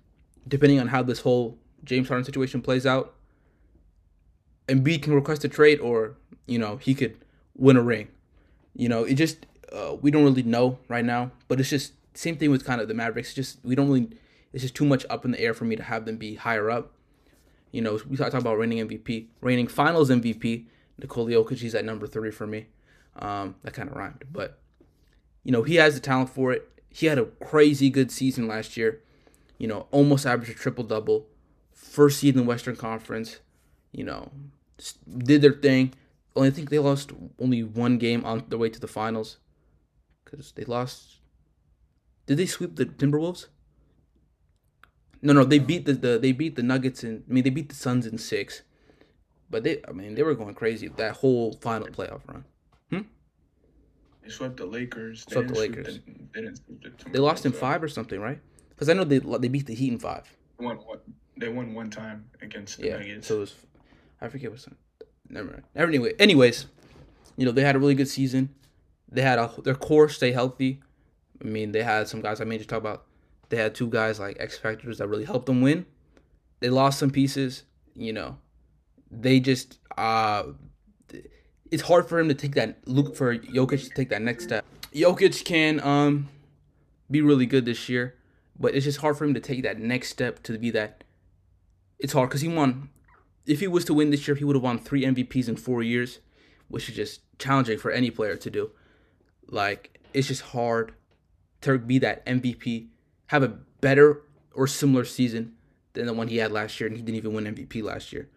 depending 0.48 0.80
on 0.80 0.88
how 0.88 1.04
this 1.04 1.22
whole 1.22 1.58
James 1.84 2.08
Harden 2.08 2.26
situation 2.26 2.62
plays 2.62 2.86
out, 2.86 3.14
Embiid 4.68 5.02
can 5.04 5.14
request 5.14 5.44
a 5.44 5.50
trade, 5.50 5.80
or 5.80 6.16
you 6.46 6.60
know 6.60 6.78
he 6.78 6.94
could 6.94 7.18
win 7.56 7.78
a 7.78 7.82
ring. 7.82 8.08
You 8.76 8.90
know, 8.90 9.04
it 9.04 9.16
just 9.16 9.46
uh, 9.72 9.96
we 10.02 10.12
don't 10.12 10.24
really 10.24 10.44
know 10.44 10.80
right 10.88 11.06
now, 11.06 11.32
but 11.48 11.60
it's 11.60 11.70
just 11.70 11.94
same 12.14 12.38
thing 12.38 12.52
with 12.52 12.66
kind 12.66 12.82
of 12.82 12.88
the 12.88 12.94
Mavericks. 12.94 13.34
Just 13.34 13.60
we 13.64 13.76
don't 13.76 13.88
really. 13.88 14.10
It's 14.52 14.62
just 14.62 14.76
too 14.76 14.86
much 14.86 15.04
up 15.10 15.26
in 15.26 15.32
the 15.32 15.40
air 15.40 15.56
for 15.56 15.66
me 15.66 15.76
to 15.76 15.82
have 15.82 16.06
them 16.06 16.18
be 16.18 16.36
higher 16.36 16.70
up. 16.70 16.92
You 17.72 17.82
know, 17.82 18.00
we 18.08 18.18
talk 18.18 18.34
about 18.36 18.60
reigning 18.60 18.88
MVP, 18.88 19.28
reigning 19.42 19.68
Finals 19.68 20.12
MVP. 20.12 20.66
Nikola 21.00 21.32
Jokic, 21.32 21.58
he's 21.58 21.74
at 21.74 21.84
number 21.86 22.06
three 22.06 22.30
for 22.30 22.46
me. 22.46 22.68
Um, 23.16 23.56
that 23.64 23.74
kind 23.74 23.90
of 23.90 23.96
rhymed, 23.96 24.24
but 24.32 24.60
you 25.44 25.52
know 25.52 25.64
he 25.64 25.76
has 25.76 25.94
the 25.96 26.00
talent 26.00 26.30
for 26.30 26.52
it. 26.52 26.70
He 26.90 27.08
had 27.08 27.18
a 27.18 27.26
crazy 27.26 27.90
good 27.90 28.12
season 28.12 28.48
last 28.48 28.78
year. 28.78 29.02
You 29.58 29.68
know, 29.68 29.88
almost 29.92 30.26
averaged 30.26 30.52
a 30.52 30.56
triple 30.56 30.84
double. 30.84 31.28
First 31.72 32.20
seed 32.20 32.36
in 32.36 32.42
the 32.42 32.48
Western 32.48 32.76
Conference. 32.76 33.40
You 33.92 34.04
know, 34.04 34.32
did 35.18 35.42
their 35.42 35.54
thing. 35.54 35.94
Only 36.36 36.52
think 36.52 36.70
they 36.70 36.80
lost 36.80 37.12
only 37.40 37.64
one 37.64 37.98
game 37.98 38.26
on 38.26 38.46
their 38.48 38.58
way 38.58 38.70
to 38.70 38.80
the 38.80 38.88
finals 38.88 39.38
because 40.24 40.52
they 40.54 40.64
lost. 40.64 41.20
Did 42.26 42.38
they 42.38 42.46
sweep 42.46 42.76
the 42.76 42.86
Timberwolves? 42.86 43.48
No, 45.22 45.32
no, 45.32 45.44
they 45.44 45.60
beat 45.60 45.86
the, 45.86 45.94
the 45.94 46.20
they 46.20 46.32
beat 46.32 46.56
the 46.56 46.64
Nuggets 46.64 47.04
and 47.04 47.24
I 47.30 47.34
mean, 47.34 47.44
they 47.44 47.50
beat 47.50 47.70
the 47.70 47.76
Suns 47.76 48.06
in 48.06 48.18
six, 48.18 48.64
but 49.50 49.64
they 49.64 49.82
I 49.88 49.92
mean 49.92 50.16
they 50.16 50.24
were 50.24 50.36
going 50.36 50.54
crazy 50.54 50.88
that 50.88 51.18
whole 51.18 51.54
final 51.62 51.88
playoff 51.88 52.22
run. 52.28 52.46
Hmm. 52.90 53.02
They 54.24 54.30
swept 54.30 54.58
the 54.58 54.66
Lakers. 54.66 55.26
They 55.26 55.34
swept 55.34 55.50
the 55.50 55.60
Lakers. 55.60 56.00
The, 56.00 56.42
they, 56.42 56.42
the 56.42 57.10
they 57.12 57.20
lost 57.20 57.46
in 57.46 57.52
five 57.52 57.84
or 57.84 57.90
something, 57.90 58.20
right? 58.20 58.40
Because 58.70 58.90
I 58.90 58.94
know 58.94 59.04
they 59.04 59.20
they 59.20 59.50
beat 59.50 59.66
the 59.66 59.76
Heat 59.76 59.92
in 59.92 60.00
five. 60.00 60.34
One, 60.58 60.78
one, 60.78 61.00
they 61.38 61.50
won 61.50 61.74
one 61.74 61.90
time 61.90 62.26
against 62.42 62.78
the 62.78 62.88
yeah, 62.88 62.98
Nuggets. 62.98 63.28
So 63.28 63.38
it 63.38 63.40
was, 63.40 63.56
I 64.22 64.30
forget 64.30 64.52
what's 64.52 64.68
never 65.30 65.50
mind. 65.50 65.64
Anyway, 65.76 66.14
anyways, 66.20 66.68
you 67.36 67.46
know 67.46 67.52
they 67.52 67.64
had 67.64 67.76
a 67.76 67.80
really 67.80 67.96
good 67.96 68.08
season. 68.08 68.50
They 69.12 69.22
had 69.22 69.40
a, 69.40 69.52
their 69.64 69.76
core 69.76 70.10
stay 70.10 70.32
healthy. 70.32 70.82
I 71.42 71.46
mean, 71.46 71.72
they 71.72 71.84
had 71.84 72.08
some 72.08 72.22
guys 72.22 72.40
I 72.40 72.46
made 72.46 72.62
you 72.62 72.66
talk 72.66 72.80
about. 72.80 73.06
They 73.50 73.58
had 73.58 73.76
two 73.76 73.88
guys 73.88 74.20
like 74.20 74.38
X 74.40 74.58
factors 74.58 75.00
that 75.00 75.08
really 75.08 75.26
helped 75.26 75.46
them 75.46 75.62
win. 75.62 75.86
They 76.62 76.70
lost 76.70 76.98
some 76.98 77.12
pieces. 77.12 77.64
You 77.94 78.14
know, 78.14 78.38
they 79.12 79.40
just 79.40 79.80
uh, 79.98 80.44
it's 81.74 81.84
hard 81.84 82.08
for 82.08 82.20
him 82.20 82.28
to 82.28 82.36
take 82.36 82.56
that 82.56 82.78
look 82.88 83.16
for 83.16 83.38
Jokic 83.38 83.84
to 83.84 83.90
take 83.90 84.10
that 84.10 84.22
next 84.22 84.44
step. 84.46 84.66
Jokic 84.94 85.44
can 85.44 85.80
um 85.82 86.30
be 87.10 87.22
really 87.22 87.46
good 87.46 87.66
this 87.66 87.90
year, 87.90 88.16
but 88.60 88.76
it's 88.76 88.86
just 88.86 89.00
hard 89.00 89.18
for 89.18 89.26
him 89.26 89.34
to 89.34 89.40
take 89.40 89.64
that 89.64 89.80
next 89.80 90.10
step 90.10 90.44
to 90.44 90.58
be 90.58 90.70
that. 90.72 91.04
It's 92.00 92.14
hard 92.14 92.30
because 92.30 92.42
he 92.42 92.48
won 92.48 92.90
if 93.46 93.60
he 93.60 93.68
was 93.68 93.86
to 93.86 93.94
win 93.94 94.10
this 94.10 94.28
year, 94.28 94.36
he 94.36 94.44
would 94.44 94.56
have 94.56 94.64
won 94.64 94.80
three 94.80 95.04
MVPs 95.04 95.50
in 95.50 95.56
four 95.56 95.84
years, 95.84 96.20
which 96.68 96.90
is 96.90 96.96
just 96.96 97.22
challenging 97.40 97.78
for 97.78 97.92
any 97.92 98.10
player 98.10 98.36
to 98.36 98.50
do. 98.50 98.72
Like, 99.48 100.00
it's 100.14 100.28
just 100.28 100.42
hard 100.42 100.94
to 101.62 101.78
be 101.78 102.00
that 102.00 102.26
MVP, 102.26 102.88
have 103.28 103.44
a 103.44 103.50
better 103.82 104.22
or 104.54 104.68
similar 104.68 105.04
season 105.06 105.56
than 105.94 106.06
the 106.06 106.14
one 106.14 106.28
he 106.28 106.38
had 106.38 106.52
last 106.52 106.80
year, 106.80 106.88
and 106.88 106.96
he 106.96 107.04
didn't 107.04 107.18
even 107.18 107.34
win 107.34 107.54
MVP 107.54 107.84
last 107.84 108.14
year. 108.14 108.30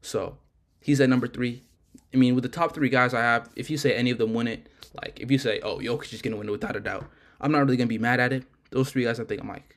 So, 0.00 0.38
he's 0.80 1.00
at 1.00 1.10
number 1.10 1.28
three. 1.28 1.64
I 2.14 2.16
mean, 2.16 2.34
with 2.36 2.44
the 2.44 2.48
top 2.48 2.72
three 2.74 2.88
guys 2.88 3.12
I 3.12 3.20
have, 3.20 3.50
if 3.56 3.68
you 3.68 3.76
say 3.76 3.94
any 3.94 4.10
of 4.10 4.18
them 4.18 4.32
win 4.34 4.46
it, 4.46 4.68
like 5.02 5.18
if 5.20 5.30
you 5.30 5.38
say, 5.38 5.60
oh, 5.60 5.78
Jokic 5.78 6.12
is 6.12 6.22
gonna 6.22 6.36
win 6.36 6.48
it 6.48 6.52
without 6.52 6.76
a 6.76 6.80
doubt, 6.80 7.06
I'm 7.40 7.50
not 7.50 7.58
really 7.58 7.76
gonna 7.76 7.88
be 7.88 7.98
mad 7.98 8.20
at 8.20 8.32
it. 8.32 8.44
Those 8.70 8.90
three 8.90 9.04
guys, 9.04 9.18
I 9.18 9.24
think 9.24 9.40
I'm 9.40 9.48
like, 9.48 9.76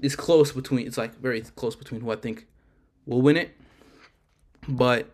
it's 0.00 0.14
close 0.14 0.52
between. 0.52 0.86
It's 0.86 0.98
like 0.98 1.18
very 1.18 1.40
close 1.40 1.74
between 1.74 2.02
who 2.02 2.10
I 2.10 2.16
think 2.16 2.46
will 3.06 3.22
win 3.22 3.36
it. 3.36 3.56
But 4.68 5.08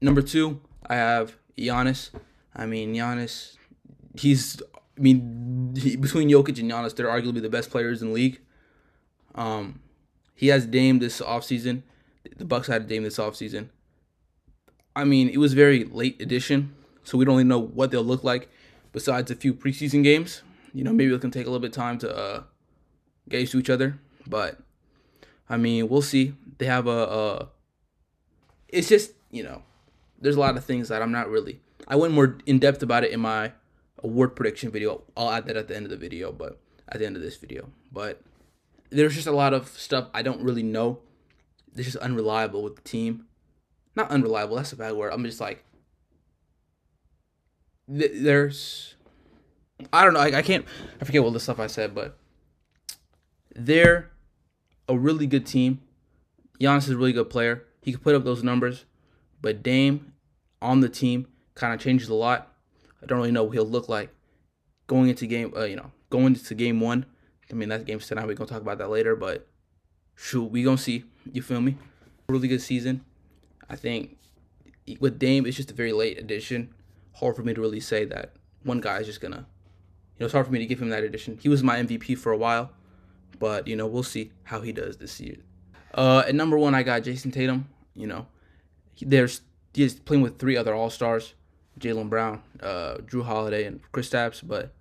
number 0.00 0.22
two, 0.22 0.60
I 0.86 0.94
have 0.94 1.36
Giannis. 1.58 2.10
I 2.56 2.66
mean, 2.66 2.94
Giannis, 2.94 3.56
he's, 4.18 4.60
I 4.96 5.00
mean, 5.00 5.74
he, 5.76 5.96
between 5.96 6.30
Jokic 6.30 6.58
and 6.58 6.70
Giannis, 6.70 6.96
they're 6.96 7.08
arguably 7.08 7.42
the 7.42 7.50
best 7.50 7.70
players 7.70 8.00
in 8.00 8.08
the 8.08 8.14
league. 8.14 8.40
Um, 9.34 9.80
he 10.34 10.48
has 10.48 10.66
Dame 10.66 10.98
this 10.98 11.20
offseason. 11.20 11.82
The 12.36 12.44
Bucks 12.44 12.68
had 12.68 12.88
Dame 12.88 13.02
this 13.02 13.18
offseason. 13.18 13.68
I 14.96 15.04
mean, 15.04 15.28
it 15.28 15.38
was 15.38 15.54
very 15.54 15.84
late 15.84 16.20
edition, 16.20 16.74
so 17.02 17.18
we 17.18 17.24
don't 17.24 17.34
really 17.34 17.44
know 17.44 17.58
what 17.58 17.90
they'll 17.90 18.02
look 18.02 18.24
like 18.24 18.48
besides 18.92 19.30
a 19.30 19.34
few 19.34 19.54
preseason 19.54 20.02
games. 20.02 20.42
You 20.72 20.84
know, 20.84 20.92
maybe 20.92 21.14
it 21.14 21.20
can 21.20 21.30
take 21.30 21.46
a 21.46 21.50
little 21.50 21.60
bit 21.60 21.68
of 21.68 21.74
time 21.74 21.98
to 21.98 22.16
uh, 22.16 22.42
get 23.28 23.40
used 23.40 23.52
to 23.52 23.58
each 23.58 23.70
other. 23.70 23.98
But, 24.26 24.58
I 25.48 25.56
mean, 25.56 25.88
we'll 25.88 26.02
see. 26.02 26.34
They 26.58 26.66
have 26.66 26.86
a, 26.86 26.90
a 26.90 27.48
it's 28.68 28.88
just 28.88 29.12
you 29.34 29.42
know, 29.42 29.62
there's 30.20 30.36
a 30.36 30.40
lot 30.40 30.56
of 30.56 30.64
things 30.64 30.88
that 30.88 31.02
I'm 31.02 31.12
not 31.12 31.28
really. 31.28 31.60
I 31.88 31.96
went 31.96 32.14
more 32.14 32.38
in 32.46 32.60
depth 32.60 32.82
about 32.82 33.02
it 33.02 33.10
in 33.10 33.20
my 33.20 33.52
award 34.02 34.36
prediction 34.36 34.70
video. 34.70 35.02
I'll 35.16 35.30
add 35.30 35.46
that 35.46 35.56
at 35.56 35.66
the 35.66 35.74
end 35.74 35.84
of 35.86 35.90
the 35.90 35.96
video, 35.96 36.30
but 36.30 36.60
at 36.88 37.00
the 37.00 37.06
end 37.06 37.16
of 37.16 37.22
this 37.22 37.36
video. 37.36 37.68
But 37.90 38.22
there's 38.90 39.14
just 39.14 39.26
a 39.26 39.32
lot 39.32 39.52
of 39.52 39.68
stuff 39.68 40.08
I 40.14 40.22
don't 40.22 40.40
really 40.40 40.62
know. 40.62 41.00
It's 41.74 41.86
just 41.86 41.96
unreliable 41.96 42.62
with 42.62 42.76
the 42.76 42.82
team. 42.82 43.26
Not 43.96 44.10
unreliable. 44.10 44.56
That's 44.56 44.72
a 44.72 44.76
bad 44.76 44.94
word. 44.94 45.12
I'm 45.12 45.24
just 45.24 45.40
like 45.40 45.64
there's 47.86 48.94
I 49.92 50.04
don't 50.04 50.14
know. 50.14 50.20
I, 50.20 50.38
I 50.38 50.42
can't. 50.42 50.64
I 51.00 51.04
forget 51.04 51.22
what 51.22 51.32
the 51.32 51.40
stuff 51.40 51.58
I 51.58 51.66
said, 51.66 51.94
but 51.94 52.16
they're 53.54 54.10
a 54.88 54.96
really 54.96 55.26
good 55.26 55.46
team. 55.46 55.80
Giannis 56.60 56.84
is 56.84 56.90
a 56.90 56.96
really 56.96 57.12
good 57.12 57.30
player. 57.30 57.64
He 57.82 57.92
could 57.92 58.02
put 58.02 58.14
up 58.14 58.24
those 58.24 58.42
numbers, 58.42 58.84
but 59.42 59.62
Dame 59.62 60.12
on 60.62 60.80
the 60.80 60.88
team 60.88 61.26
kind 61.54 61.74
of 61.74 61.80
changes 61.80 62.08
a 62.08 62.14
lot. 62.14 62.52
I 63.02 63.06
don't 63.06 63.18
really 63.18 63.32
know 63.32 63.44
what 63.44 63.52
he'll 63.52 63.66
look 63.66 63.88
like 63.88 64.10
going 64.86 65.08
into 65.08 65.26
game. 65.26 65.52
Uh, 65.56 65.64
you 65.64 65.76
know, 65.76 65.90
going 66.10 66.26
into 66.26 66.54
game 66.54 66.80
one. 66.80 67.06
I 67.50 67.54
mean, 67.54 67.68
that's 67.68 67.84
game 67.84 67.98
tonight. 67.98 68.26
We're 68.26 68.34
gonna 68.34 68.48
talk 68.48 68.62
about 68.62 68.78
that 68.78 68.90
later, 68.90 69.14
but 69.16 69.46
shoot, 70.14 70.44
we 70.44 70.62
gonna 70.62 70.78
see. 70.78 71.04
You 71.30 71.42
feel 71.42 71.60
me? 71.60 71.76
Really 72.28 72.48
good 72.48 72.62
season. 72.62 73.04
I 73.68 73.76
think 73.76 74.18
with 75.00 75.18
Dame, 75.18 75.46
it's 75.46 75.56
just 75.56 75.70
a 75.70 75.74
very 75.74 75.92
late 75.92 76.18
addition. 76.18 76.74
Hard 77.14 77.36
for 77.36 77.42
me 77.42 77.54
to 77.54 77.60
really 77.60 77.80
say 77.80 78.04
that 78.06 78.32
one 78.62 78.80
guy 78.80 78.98
is 78.98 79.06
just 79.06 79.20
gonna. 79.20 79.46
You 80.16 80.20
know, 80.20 80.26
it's 80.26 80.32
hard 80.32 80.46
for 80.46 80.52
me 80.52 80.60
to 80.60 80.66
give 80.66 80.80
him 80.80 80.90
that 80.90 81.02
addition. 81.02 81.38
He 81.40 81.48
was 81.48 81.62
my 81.62 81.76
MVP 81.76 82.16
for 82.18 82.30
a 82.30 82.36
while, 82.36 82.70
but 83.38 83.66
you 83.66 83.76
know, 83.76 83.86
we'll 83.86 84.02
see 84.02 84.30
how 84.44 84.60
he 84.60 84.72
does 84.72 84.98
this 84.98 85.20
year. 85.20 85.36
Uh, 85.92 86.24
at 86.26 86.34
number 86.34 86.58
one, 86.58 86.74
I 86.74 86.82
got 86.82 87.02
Jayson 87.02 87.32
Tatum. 87.32 87.68
You 87.94 88.06
know, 88.06 88.26
there's 89.00 89.40
he's 89.72 89.94
playing 89.94 90.22
with 90.22 90.38
three 90.38 90.56
other 90.56 90.74
All 90.74 90.90
Stars, 90.90 91.34
Jaylen 91.78 92.08
Brown, 92.08 92.42
uh, 92.62 92.96
Jrue 93.06 93.24
Holiday, 93.24 93.64
and 93.64 93.80
Kristaps. 93.92 94.40
But 94.46 94.72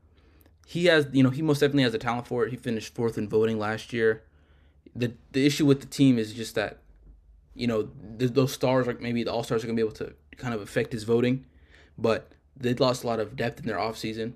he 0.66 0.86
has, 0.86 1.08
you 1.12 1.24
know, 1.24 1.30
he 1.30 1.42
most 1.42 1.60
definitely 1.60 1.84
has 1.84 1.92
the 1.92 2.00
talent 2.00 2.28
for 2.28 2.46
it. 2.46 2.52
He 2.52 2.58
finished 2.58 2.94
fourth 2.94 3.18
in 3.18 3.28
voting 3.28 3.60
last 3.60 3.94
year. 3.94 4.24
The 4.96 5.13
the 5.32 5.46
issue 5.46 5.66
with 5.66 5.82
the 5.82 5.88
team 5.88 6.20
is 6.20 6.34
just 6.34 6.56
that, 6.56 6.80
you 7.55 7.67
know, 7.67 7.89
th- 8.19 8.33
those 8.33 8.51
stars 8.51 8.88
like 8.88 9.01
maybe 9.01 9.24
the 9.24 9.31
all 9.31 9.43
stars 9.43 9.63
are 9.63 9.67
gonna 9.67 9.75
be 9.75 9.81
able 9.81 9.91
to 9.93 10.13
kind 10.38 10.53
of 10.53 10.62
affect 10.62 10.91
his 10.91 11.03
voting, 11.03 11.45
but 11.98 12.31
they 12.55 12.74
lost 12.74 13.03
a 13.03 13.07
lot 13.07 13.19
of 13.19 13.36
depth 13.36 13.60
in 13.60 13.65
their 13.65 13.77
offseason. 13.77 14.33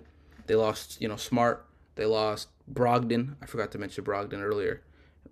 They 0.47 0.55
lost, 0.55 1.01
you 1.01 1.07
know, 1.07 1.15
Smart. 1.15 1.65
They 1.95 2.05
lost 2.05 2.49
Brogdon. 2.71 3.35
I 3.41 3.45
forgot 3.45 3.71
to 3.71 3.77
mention 3.77 4.03
Brogdon 4.03 4.41
earlier. 4.41 4.81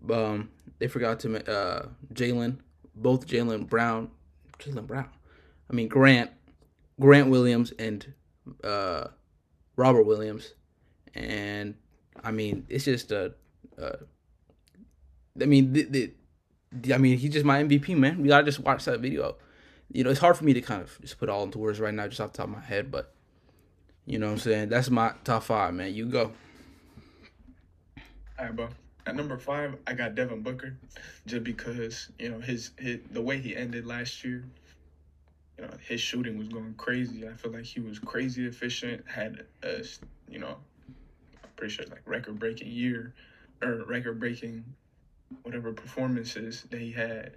Um, 0.09 0.49
they 0.79 0.87
forgot 0.87 1.19
to 1.21 1.51
uh, 1.51 1.87
Jaylen, 2.13 2.57
both 2.95 3.27
Jaylen 3.27 3.67
Brown, 3.67 4.11
Jaylen 4.59 4.87
Brown. 4.87 5.09
I 5.69 5.73
mean 5.73 5.87
Grant, 5.87 6.31
Grant 6.99 7.29
Williams 7.29 7.71
and 7.79 8.13
uh, 8.63 9.07
Robert 9.75 10.03
Williams, 10.03 10.53
and 11.13 11.75
I 12.23 12.31
mean 12.31 12.65
it's 12.69 12.85
just 12.85 13.11
a. 13.11 13.33
Uh, 13.81 13.97
I 15.41 15.45
mean 15.45 15.73
the, 15.73 15.83
the, 15.83 16.11
I 16.93 16.97
mean 16.97 17.17
he's 17.17 17.31
just 17.31 17.45
my 17.45 17.63
MVP 17.63 17.97
man. 17.97 18.21
We 18.21 18.27
gotta 18.27 18.45
just 18.45 18.59
watch 18.59 18.85
that 18.85 18.99
video. 18.99 19.35
You 19.91 20.03
know 20.03 20.09
it's 20.09 20.19
hard 20.19 20.37
for 20.37 20.43
me 20.43 20.53
to 20.53 20.61
kind 20.61 20.81
of 20.81 20.97
just 21.01 21.19
put 21.19 21.29
all 21.29 21.43
into 21.43 21.57
words 21.57 21.79
right 21.79 21.93
now, 21.93 22.07
just 22.07 22.21
off 22.21 22.31
the 22.31 22.37
top 22.37 22.47
of 22.47 22.53
my 22.53 22.61
head, 22.61 22.91
but 22.91 23.13
you 24.05 24.19
know 24.19 24.27
what 24.27 24.33
I'm 24.33 24.39
saying 24.39 24.69
that's 24.69 24.89
my 24.89 25.13
top 25.23 25.43
five, 25.43 25.73
man. 25.73 25.93
You 25.93 26.05
go. 26.05 26.31
All 28.37 28.45
right, 28.45 28.55
bro. 28.55 28.69
At 29.07 29.15
number 29.15 29.37
five, 29.37 29.75
I 29.85 29.93
got 29.93 30.15
Devin 30.15 30.41
Booker, 30.41 30.75
just 31.27 31.43
because 31.43 32.09
you 32.17 32.29
know 32.29 32.39
his, 32.39 32.71
his 32.77 32.99
the 33.11 33.21
way 33.21 33.37
he 33.37 33.55
ended 33.55 33.85
last 33.85 34.23
year. 34.23 34.43
You 35.57 35.65
know 35.65 35.71
his 35.87 36.01
shooting 36.01 36.37
was 36.37 36.47
going 36.47 36.73
crazy. 36.75 37.27
I 37.27 37.33
feel 37.33 37.51
like 37.51 37.65
he 37.65 37.79
was 37.79 37.99
crazy 37.99 38.45
efficient. 38.45 39.05
Had 39.07 39.45
a 39.63 39.83
you 40.27 40.39
know, 40.39 40.57
I'm 41.43 41.49
pretty 41.55 41.73
sure 41.73 41.85
like 41.85 42.01
record 42.05 42.39
breaking 42.39 42.69
year, 42.69 43.13
or 43.61 43.83
record 43.85 44.19
breaking, 44.19 44.65
whatever 45.43 45.73
performances 45.73 46.65
that 46.69 46.79
he 46.79 46.91
had, 46.91 47.31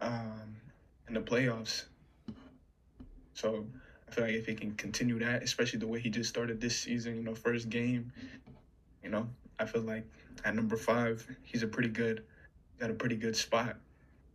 um, 0.00 0.56
in 1.08 1.14
the 1.14 1.20
playoffs. 1.20 1.84
So 3.34 3.66
I 4.08 4.12
feel 4.12 4.24
like 4.24 4.34
if 4.34 4.46
he 4.46 4.54
can 4.54 4.74
continue 4.74 5.18
that, 5.18 5.42
especially 5.42 5.78
the 5.78 5.86
way 5.86 6.00
he 6.00 6.10
just 6.10 6.28
started 6.30 6.60
this 6.60 6.76
season, 6.76 7.16
you 7.16 7.22
know, 7.22 7.34
first 7.34 7.68
game, 7.68 8.12
you 9.02 9.10
know, 9.10 9.28
I 9.58 9.64
feel 9.66 9.82
like 9.82 10.04
at 10.44 10.54
number 10.54 10.76
five, 10.76 11.26
he's 11.42 11.62
a 11.62 11.66
pretty 11.66 11.88
good, 11.88 12.24
got 12.78 12.90
a 12.90 12.94
pretty 12.94 13.16
good 13.16 13.36
spot. 13.36 13.76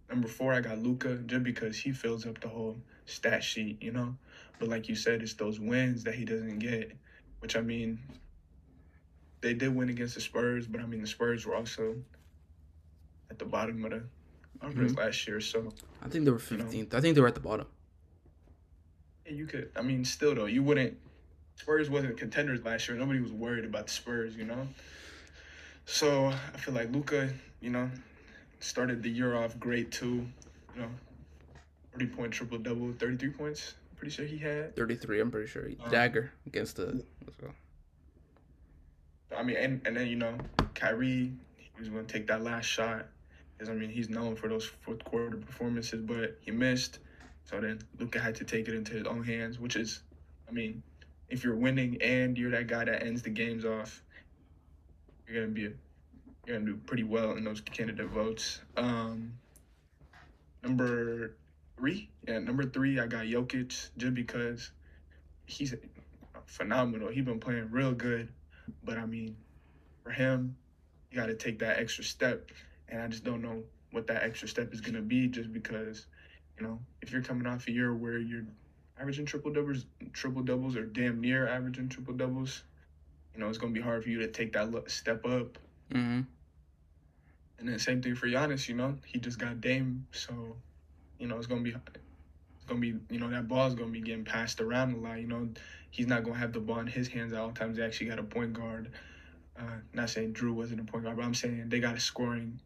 Number 0.10 0.28
four, 0.28 0.54
I 0.54 0.62
got 0.62 0.80
Luka 0.80 1.18
just 1.26 1.44
because 1.44 1.78
he 1.78 1.92
fills 1.92 2.26
up 2.26 2.42
the 2.42 2.48
whole 2.48 2.78
stat 3.06 3.44
sheet, 3.44 3.82
you 3.82 3.92
know. 3.92 4.16
But 4.60 4.70
like 4.70 4.90
you 4.90 4.96
said, 4.96 5.22
it's 5.22 5.34
those 5.34 5.60
wins 5.60 6.04
that 6.04 6.16
he 6.16 6.26
doesn't 6.26 6.60
get, 6.60 6.92
which 7.40 7.56
I 7.56 7.62
mean, 7.62 8.00
they 9.42 9.54
did 9.54 9.74
win 9.74 9.90
against 9.90 10.16
the 10.16 10.22
Spurs, 10.22 10.68
but 10.68 10.82
I 10.82 10.86
mean 10.86 11.02
the 11.02 11.08
Spurs 11.08 11.46
were 11.46 11.56
also 11.56 11.96
at 13.30 13.40
the 13.40 13.46
bottom 13.46 13.84
of 13.86 13.92
the 13.92 14.04
conference 14.60 14.92
mm-hmm. 14.94 15.02
last 15.02 15.28
year, 15.28 15.40
so 15.42 15.74
I 16.02 16.10
think 16.10 16.26
they 16.26 16.32
were 16.32 16.40
fifteenth. 16.40 16.74
You 16.74 16.88
know, 16.92 16.98
I 16.98 17.02
think 17.02 17.16
they 17.16 17.22
were 17.22 17.28
at 17.28 17.36
the 17.36 17.42
bottom. 17.42 17.68
Yeah, 19.26 19.34
you 19.34 19.46
could. 19.46 19.72
I 19.76 19.82
mean, 19.82 20.04
still 20.06 20.36
though, 20.36 20.46
you 20.46 20.64
wouldn't. 20.64 20.98
Spurs 21.56 21.90
wasn't 21.90 22.18
contenders 22.18 22.64
last 22.64 22.88
year. 22.88 22.98
Nobody 22.98 23.20
was 23.20 23.34
worried 23.34 23.66
about 23.66 23.88
the 23.88 23.94
Spurs, 23.94 24.36
you 24.36 24.46
know. 24.46 24.68
So 25.86 26.28
I 26.28 26.58
feel 26.58 26.74
like 26.74 26.92
Luka, 26.92 27.30
you 27.62 27.70
know, 27.70 27.90
started 28.60 29.04
the 29.04 29.10
year 29.10 29.36
off 29.36 29.60
great 29.60 29.92
too. 29.92 30.26
You 30.76 30.82
know, 30.82 30.90
30 31.94 32.06
point 32.08 32.32
triple 32.32 32.58
double, 32.58 32.94
33 32.94 33.30
points. 33.32 33.74
Pretty 33.98 34.14
sure 34.14 34.26
he 34.26 34.38
had 34.38 34.76
33. 34.76 35.20
I'm 35.20 35.32
pretty 35.32 35.48
sure 35.48 35.68
he, 35.68 35.78
um, 35.84 35.92
dagger 35.92 36.32
against 36.48 36.78
the. 36.78 37.04
I 39.36 39.44
mean, 39.44 39.58
and 39.58 39.82
and 39.86 39.96
then 39.96 40.08
you 40.08 40.16
know, 40.16 40.38
Kyrie, 40.74 41.34
he 41.58 41.80
was 41.80 41.90
gonna 41.90 42.04
take 42.04 42.28
that 42.28 42.44
last 42.44 42.66
shot. 42.66 43.08
Because 43.60 43.70
I 43.70 43.76
mean, 43.76 43.90
he's 43.90 44.10
known 44.10 44.38
for 44.38 44.48
those 44.48 44.66
fourth 44.66 45.04
quarter 45.04 45.36
performances, 45.36 46.02
but 46.02 46.38
he 46.40 46.50
missed. 46.50 47.00
So 47.44 47.60
then 47.60 47.80
Luka 48.00 48.18
had 48.18 48.36
to 48.36 48.46
take 48.46 48.70
it 48.70 48.74
into 48.74 48.94
his 48.94 49.06
own 49.06 49.22
hands, 49.22 49.60
which 49.60 49.76
is, 49.76 50.02
I 50.48 50.54
mean, 50.54 50.82
if 51.28 51.44
you're 51.44 51.58
winning 51.58 52.02
and 52.02 52.38
you're 52.38 52.52
that 52.52 52.68
guy 52.68 52.86
that 52.86 53.04
ends 53.04 53.22
the 53.22 53.30
games 53.30 53.66
off, 53.66 54.02
you're 55.28 55.42
gonna 55.42 55.54
be 55.54 55.62
you're 55.62 56.58
gonna 56.58 56.66
do 56.66 56.78
pretty 56.86 57.04
well 57.04 57.34
in 57.34 57.44
those 57.44 57.60
candidate 57.60 58.08
votes. 58.08 58.62
Um, 58.78 59.34
number 60.64 61.36
three, 61.78 62.10
yeah, 62.26 62.40
number 62.40 62.64
three, 62.64 62.98
I 62.98 63.08
got 63.08 63.26
Jokic 63.26 63.90
just 63.98 64.14
because 64.14 64.72
he's 65.46 65.76
phenomenal. 66.46 67.10
He's 67.10 67.26
been 67.26 67.42
playing 67.42 67.70
real 67.72 67.92
good, 67.92 68.30
but 68.86 68.98
I 68.98 69.06
mean, 69.06 69.36
for 70.04 70.12
him, 70.12 70.56
you 71.12 71.18
got 71.18 71.28
to 71.28 71.36
take 71.36 71.60
that 71.60 71.78
extra 71.78 72.04
step, 72.06 72.52
and 72.90 73.02
I 73.02 73.08
just 73.08 73.24
don't 73.24 73.42
know 73.42 73.64
what 73.92 74.08
that 74.08 74.24
extra 74.24 74.48
step 74.48 74.74
is 74.74 74.82
gonna 74.82 75.02
be. 75.02 75.28
Just 75.28 75.52
because, 75.54 76.06
you 76.58 76.66
know, 76.66 76.80
if 77.02 77.12
you're 77.12 77.24
coming 77.24 77.48
off 77.48 77.68
a 77.68 77.72
year 77.72 77.94
where 77.94 78.18
you're 78.18 78.46
averaging 79.00 79.26
triple 79.26 79.52
doubles, 79.52 79.86
triple 80.14 80.44
doubles, 80.44 80.76
or 80.76 80.86
damn 80.86 81.22
near 81.22 81.48
averaging 81.48 81.90
triple 81.90 82.14
doubles, 82.14 82.64
you 83.34 83.40
know, 83.40 83.50
it's 83.50 83.58
gonna 83.58 83.74
be 83.74 83.82
hard 83.82 84.04
for 84.04 84.10
you 84.10 84.20
to 84.20 84.28
take 84.28 84.54
that 84.54 84.72
step 84.88 85.26
up. 85.26 85.58
Mm-hmm. 85.94 86.22
And 87.60 87.68
then 87.68 87.80
same 87.80 88.02
thing 88.02 88.16
for 88.16 88.28
Giannis. 88.28 88.68
You 88.68 88.76
know, 88.76 88.98
he 89.06 89.20
just 89.20 89.38
got 89.38 89.60
Dame, 89.62 90.08
so 90.12 90.56
you 91.20 91.28
know 91.28 91.38
it's 91.38 91.48
gonna 91.48 91.62
be 91.62 91.72
it's 91.72 92.66
gonna 92.66 92.80
be 92.80 92.96
you 93.10 93.20
know 93.20 93.30
that 93.30 93.48
ball's 93.48 93.76
gonna 93.76 93.92
be 93.92 94.02
getting 94.02 94.24
passed 94.24 94.62
around 94.62 94.94
a 94.96 94.98
lot. 94.98 95.20
You 95.20 95.28
know, 95.28 95.50
he's 95.92 96.08
not 96.08 96.24
gonna 96.24 96.38
have 96.38 96.54
the 96.54 96.60
ball 96.60 96.80
in 96.80 96.88
his 96.88 97.08
hands 97.10 97.34
at 97.34 97.40
all 97.40 97.52
times. 97.52 97.78
They 97.78 97.84
actually 97.84 98.08
got 98.08 98.20
a 98.20 98.24
point 98.24 98.54
guard. 98.54 98.92
Uh, 99.60 99.80
not 99.94 100.10
saying 100.10 100.34
Jrue 100.34 100.54
wasn't 100.54 100.80
a 100.80 100.84
point 100.86 101.04
guard, 101.04 101.18
but 101.18 101.26
I'm 101.26 101.34
saying 101.34 101.66
they 101.68 101.82
got 101.82 101.96
a 101.96 102.00
scoring 102.00 102.62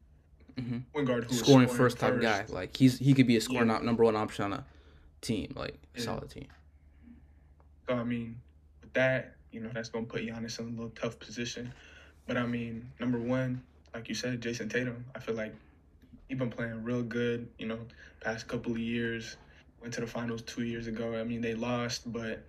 mm-hmm. 0.58 0.80
point 0.94 1.08
guard 1.08 1.24
who 1.26 1.36
scoring, 1.36 1.68
scoring 1.68 1.78
first 1.78 2.00
type 2.00 2.22
guy. 2.22 2.46
Like 2.50 2.76
he's 2.76 3.00
he 3.00 3.14
could 3.14 3.28
be 3.28 3.38
a 3.38 3.42
scoring 3.42 3.70
yeah. 3.70 3.80
number 3.80 4.04
one 4.04 4.16
option 4.16 4.46
on 4.46 4.54
a 4.54 4.66
team, 5.22 5.54
like 5.56 5.78
yeah. 5.96 6.04
solid 6.04 6.30
team. 6.30 6.48
So 7.88 7.96
I 7.96 8.04
mean, 8.04 8.40
with 8.82 8.94
that, 8.94 9.36
you 9.52 9.60
know, 9.62 9.70
that's 9.74 9.90
going 9.90 10.06
to 10.06 10.12
put 10.12 10.22
Giannis 10.22 10.60
in 10.60 10.68
a 10.68 10.70
little 10.70 10.90
tough 10.90 11.20
position. 11.20 11.74
But 12.28 12.38
I 12.38 12.46
mean, 12.46 12.90
number 13.00 13.20
one, 13.20 13.62
like 13.94 14.10
you 14.10 14.16
said, 14.16 14.42
Jayson 14.42 14.70
Tatum, 14.70 15.06
I 15.16 15.20
feel 15.20 15.36
like 15.36 15.54
he's 16.28 16.38
been 16.38 16.50
playing 16.50 16.84
real 16.84 17.04
good, 17.04 17.48
you 17.58 17.68
know, 17.68 17.80
past 18.22 18.48
couple 18.48 18.72
of 18.72 18.80
years. 18.80 19.38
Went 19.82 19.94
to 19.96 20.02
the 20.02 20.08
finals 20.08 20.42
two 20.44 20.64
years 20.64 20.88
ago. 20.88 21.16
I 21.16 21.24
mean, 21.24 21.42
they 21.42 21.56
lost, 21.56 22.12
but 22.12 22.44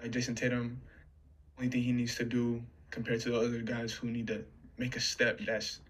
like 0.00 0.10
Jayson 0.10 0.34
Tatum, 0.34 0.80
only 1.58 1.70
thing 1.70 1.82
he 1.82 1.92
needs 1.92 2.14
to 2.16 2.24
do 2.24 2.62
compared 2.90 3.20
to 3.20 3.30
the 3.30 3.38
other 3.38 3.58
guys 3.58 3.92
who 3.92 4.08
need 4.08 4.26
to 4.28 4.42
make 4.78 4.96
a 4.96 5.00
step 5.00 5.38
that's, 5.44 5.80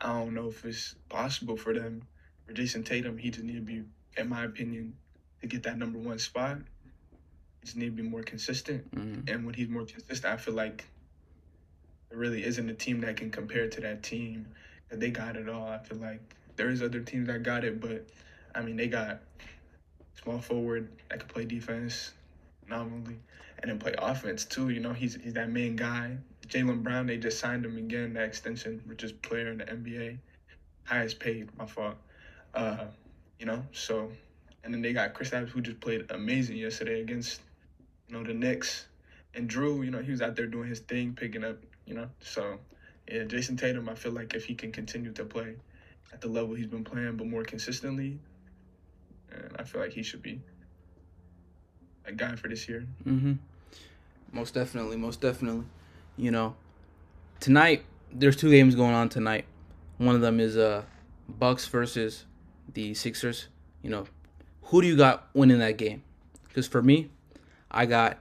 I 0.00 0.08
don't 0.14 0.34
know 0.34 0.48
if 0.48 0.64
it's 0.64 0.94
possible 1.08 1.56
for 1.56 1.74
them. 1.74 2.02
For 2.46 2.52
Jayson 2.52 2.84
Tatum, 2.84 3.18
he 3.18 3.30
just 3.30 3.44
need 3.44 3.54
to 3.56 3.60
be, 3.60 3.82
in 4.16 4.28
my 4.28 4.44
opinion, 4.44 4.94
to 5.40 5.46
get 5.46 5.62
that 5.64 5.78
number 5.78 5.98
one 5.98 6.18
spot 6.18 6.58
He 7.60 7.66
just 7.66 7.76
need 7.76 7.86
to 7.96 8.02
be 8.02 8.02
more 8.02 8.22
consistent. 8.22 8.90
Mm-hmm. 8.94 9.32
And 9.32 9.44
when 9.44 9.54
he's 9.54 9.68
more 9.68 9.84
consistent, 9.84 10.24
I 10.32 10.36
feel 10.36 10.54
like 10.54 10.86
there 12.08 12.18
really 12.18 12.44
isn't 12.44 12.68
a 12.68 12.74
team 12.74 13.00
that 13.02 13.16
can 13.16 13.30
compare 13.30 13.68
to 13.68 13.80
that 13.82 14.02
team. 14.02 14.48
They 14.90 15.10
got 15.10 15.36
it 15.36 15.48
all. 15.48 15.68
I 15.68 15.78
feel 15.78 15.98
like 15.98 16.20
there 16.56 16.70
is 16.70 16.82
other 16.82 17.00
teams 17.00 17.28
that 17.28 17.42
got 17.42 17.64
it, 17.64 17.80
but 17.80 18.06
I 18.54 18.62
mean 18.62 18.76
they 18.76 18.88
got 18.88 19.20
small 20.22 20.40
forward 20.40 20.88
that 21.08 21.20
can 21.20 21.28
play 21.28 21.44
defense, 21.44 22.12
nominally, 22.68 23.16
and 23.60 23.70
then 23.70 23.78
play 23.78 23.94
offense 23.98 24.44
too. 24.44 24.70
You 24.70 24.80
know, 24.80 24.92
he's 24.92 25.14
he's 25.22 25.34
that 25.34 25.50
main 25.50 25.76
guy. 25.76 26.18
Jaylen 26.50 26.82
Brown, 26.82 27.06
they 27.06 27.16
just 27.16 27.38
signed 27.38 27.64
him 27.64 27.76
again, 27.76 28.14
that 28.14 28.24
extension, 28.24 28.82
richest 28.86 29.22
player 29.22 29.50
in 29.50 29.58
the 29.58 29.64
NBA, 29.64 30.18
highest 30.84 31.20
paid, 31.20 31.48
my 31.56 31.66
fault. 31.66 31.96
Uh, 32.54 32.86
you 33.38 33.46
know, 33.46 33.64
so 33.72 34.10
and 34.64 34.74
then 34.74 34.82
they 34.82 34.92
got 34.92 35.14
Chris 35.14 35.30
Kristaps 35.30 35.48
who 35.48 35.60
just 35.60 35.80
played 35.80 36.10
amazing 36.10 36.56
yesterday 36.56 37.00
against 37.00 37.40
you 38.08 38.16
know, 38.16 38.24
the 38.24 38.34
Knicks. 38.34 38.86
And 39.34 39.48
Jrue, 39.48 39.84
you 39.84 39.90
know, 39.90 40.02
he 40.02 40.10
was 40.10 40.20
out 40.20 40.34
there 40.34 40.46
doing 40.46 40.68
his 40.68 40.80
thing, 40.80 41.14
picking 41.14 41.44
up, 41.44 41.56
you 41.86 41.94
know. 41.94 42.08
So, 42.20 42.58
yeah, 43.08 43.22
Jayson 43.22 43.56
Tatum, 43.56 43.88
I 43.88 43.94
feel 43.94 44.12
like 44.12 44.34
if 44.34 44.44
he 44.44 44.54
can 44.54 44.72
continue 44.72 45.12
to 45.12 45.24
play 45.24 45.54
at 46.12 46.20
the 46.20 46.28
level 46.28 46.54
he's 46.54 46.66
been 46.66 46.84
playing, 46.84 47.16
but 47.16 47.28
more 47.28 47.44
consistently, 47.44 48.18
and 49.32 49.56
I 49.58 49.62
feel 49.62 49.80
like 49.80 49.92
he 49.92 50.02
should 50.02 50.22
be 50.22 50.40
a 52.04 52.12
guy 52.12 52.34
for 52.34 52.48
this 52.48 52.68
year. 52.68 52.84
Mm-hmm. 53.06 53.34
Most 54.32 54.54
definitely, 54.54 54.96
most 54.96 55.20
definitely. 55.20 55.64
You 56.16 56.30
know, 56.30 56.54
tonight 57.40 57.84
there's 58.12 58.36
two 58.36 58.50
games 58.50 58.74
going 58.74 58.94
on 58.94 59.08
tonight. 59.08 59.44
One 59.98 60.14
of 60.14 60.20
them 60.20 60.40
is 60.40 60.56
uh 60.56 60.82
Bucks 61.28 61.66
versus 61.66 62.24
the 62.72 62.94
Sixers. 62.94 63.48
You 63.82 63.90
know, 63.90 64.06
who 64.64 64.82
do 64.82 64.88
you 64.88 64.96
got 64.96 65.28
winning 65.34 65.58
that 65.58 65.78
game? 65.78 66.02
Because 66.48 66.66
for 66.66 66.82
me, 66.82 67.10
I 67.70 67.86
got 67.86 68.18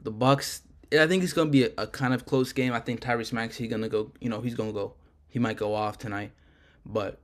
the 0.00 0.10
Bucks. 0.10 0.62
I 0.92 1.06
think 1.06 1.22
it's 1.22 1.32
gonna 1.32 1.50
be 1.50 1.64
a, 1.64 1.70
a 1.78 1.86
kind 1.86 2.12
of 2.12 2.26
close 2.26 2.52
game. 2.52 2.72
I 2.72 2.80
think 2.80 3.00
Tyrese 3.00 3.32
Maxey 3.32 3.68
gonna 3.68 3.88
go. 3.88 4.12
You 4.20 4.28
know, 4.28 4.40
he's 4.40 4.54
gonna 4.54 4.72
go. 4.72 4.94
He 5.28 5.38
might 5.38 5.56
go 5.56 5.74
off 5.74 5.98
tonight, 5.98 6.32
but 6.84 7.20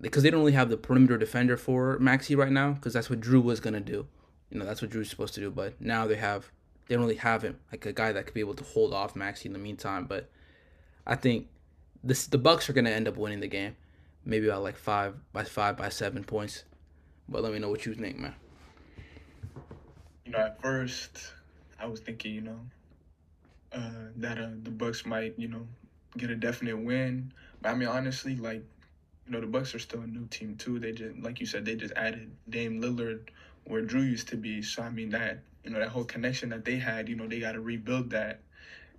because 0.00 0.22
they 0.22 0.30
don't 0.30 0.40
really 0.40 0.52
have 0.52 0.70
the 0.70 0.76
perimeter 0.76 1.16
defender 1.16 1.56
for 1.56 1.98
Maxey 1.98 2.34
right 2.34 2.50
now, 2.50 2.72
because 2.72 2.92
that's 2.92 3.08
what 3.08 3.20
Jrue 3.20 3.42
was 3.42 3.60
gonna 3.60 3.80
do. 3.80 4.06
You 4.50 4.58
know, 4.58 4.64
that's 4.64 4.82
what 4.82 4.90
Jrue's 4.90 5.10
supposed 5.10 5.34
to 5.34 5.40
do. 5.40 5.50
But 5.50 5.80
now 5.80 6.06
they 6.06 6.16
have 6.16 6.50
they 6.90 6.96
don't 6.96 7.04
really 7.04 7.14
have 7.14 7.42
him 7.42 7.56
like 7.70 7.86
a 7.86 7.92
guy 7.92 8.10
that 8.10 8.24
could 8.24 8.34
be 8.34 8.40
able 8.40 8.54
to 8.54 8.64
hold 8.64 8.92
off 8.92 9.14
Maxey 9.14 9.48
in 9.48 9.52
the 9.52 9.60
meantime. 9.60 10.06
But 10.06 10.28
I 11.06 11.14
think 11.14 11.46
this 12.02 12.26
the 12.26 12.36
Bucks 12.36 12.68
are 12.68 12.72
gonna 12.72 12.90
end 12.90 13.06
up 13.06 13.16
winning 13.16 13.38
the 13.38 13.46
game, 13.46 13.76
maybe 14.24 14.48
by 14.48 14.56
like 14.56 14.76
five 14.76 15.14
by 15.32 15.44
five 15.44 15.76
by 15.76 15.88
seven 15.88 16.24
points. 16.24 16.64
But 17.28 17.44
let 17.44 17.52
me 17.52 17.60
know 17.60 17.70
what 17.70 17.86
you 17.86 17.94
think, 17.94 18.18
man. 18.18 18.34
You 20.26 20.32
know, 20.32 20.38
at 20.38 20.60
first 20.60 21.32
I 21.78 21.86
was 21.86 22.00
thinking, 22.00 22.34
you 22.34 22.40
know, 22.40 22.58
uh, 23.72 24.10
that 24.16 24.38
uh, 24.38 24.48
the 24.60 24.72
Bucks 24.72 25.06
might, 25.06 25.34
you 25.38 25.46
know, 25.46 25.68
get 26.18 26.30
a 26.30 26.34
definite 26.34 26.76
win. 26.76 27.32
But 27.62 27.68
I 27.68 27.74
mean, 27.76 27.86
honestly, 27.86 28.34
like, 28.34 28.64
you 29.26 29.32
know, 29.32 29.40
the 29.40 29.46
Bucks 29.46 29.76
are 29.76 29.78
still 29.78 30.00
a 30.00 30.08
new 30.08 30.26
team 30.26 30.56
too. 30.56 30.80
They 30.80 30.90
just, 30.90 31.16
like 31.20 31.38
you 31.38 31.46
said, 31.46 31.64
they 31.64 31.76
just 31.76 31.94
added 31.94 32.32
Dame 32.48 32.82
Lillard 32.82 33.28
where 33.62 33.82
Jrue 33.82 34.10
used 34.10 34.26
to 34.30 34.36
be. 34.36 34.60
So 34.60 34.82
I 34.82 34.90
mean, 34.90 35.10
that 35.10 35.44
you 35.64 35.70
know, 35.70 35.78
that 35.78 35.88
whole 35.88 36.04
connection 36.04 36.50
that 36.50 36.64
they 36.64 36.76
had, 36.76 37.08
you 37.08 37.16
know, 37.16 37.26
they 37.26 37.40
got 37.40 37.52
to 37.52 37.60
rebuild 37.60 38.10
that. 38.10 38.40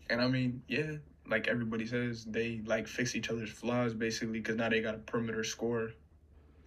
And 0.09 0.21
I 0.21 0.27
mean, 0.27 0.61
yeah, 0.67 0.97
like 1.27 1.47
everybody 1.47 1.85
says, 1.85 2.25
they 2.25 2.61
like 2.65 2.87
fix 2.87 3.15
each 3.15 3.29
other's 3.29 3.49
flaws 3.49 3.93
basically 3.93 4.39
because 4.39 4.57
now 4.57 4.69
they 4.69 4.81
got 4.81 4.95
a 4.95 4.99
perimeter 4.99 5.43
score, 5.43 5.91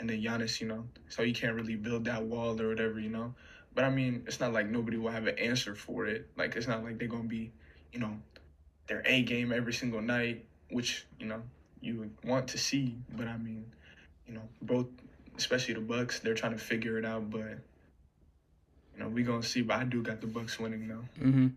and 0.00 0.08
then 0.08 0.20
Giannis, 0.20 0.60
you 0.60 0.66
know, 0.66 0.84
so 1.08 1.22
you 1.22 1.34
can't 1.34 1.54
really 1.54 1.76
build 1.76 2.04
that 2.06 2.24
wall 2.24 2.60
or 2.60 2.68
whatever, 2.68 2.98
you 2.98 3.10
know. 3.10 3.34
But 3.74 3.84
I 3.84 3.90
mean, 3.90 4.24
it's 4.26 4.40
not 4.40 4.52
like 4.52 4.68
nobody 4.68 4.96
will 4.96 5.10
have 5.10 5.26
an 5.26 5.38
answer 5.38 5.74
for 5.74 6.06
it. 6.06 6.30
Like 6.36 6.56
it's 6.56 6.68
not 6.68 6.84
like 6.84 6.98
they're 6.98 7.08
gonna 7.08 7.24
be, 7.24 7.52
you 7.92 7.98
know, 7.98 8.16
their 8.86 9.02
A 9.04 9.22
game 9.22 9.52
every 9.52 9.72
single 9.72 10.00
night, 10.00 10.46
which 10.70 11.06
you 11.18 11.26
know 11.26 11.42
you 11.80 11.98
would 11.98 12.12
want 12.24 12.48
to 12.48 12.58
see. 12.58 12.96
But 13.16 13.26
I 13.28 13.36
mean, 13.36 13.66
you 14.26 14.34
know, 14.34 14.48
both, 14.62 14.86
especially 15.36 15.74
the 15.74 15.80
Bucks, 15.80 16.20
they're 16.20 16.34
trying 16.34 16.52
to 16.52 16.58
figure 16.58 16.98
it 16.98 17.04
out. 17.04 17.30
But 17.30 17.58
you 18.96 19.02
know, 19.02 19.08
we 19.08 19.22
gonna 19.22 19.42
see. 19.42 19.62
But 19.62 19.76
I 19.76 19.84
do 19.84 20.02
got 20.02 20.20
the 20.20 20.26
Bucks 20.26 20.58
winning 20.58 20.88
though. 20.88 21.24
Mm-hmm. 21.24 21.48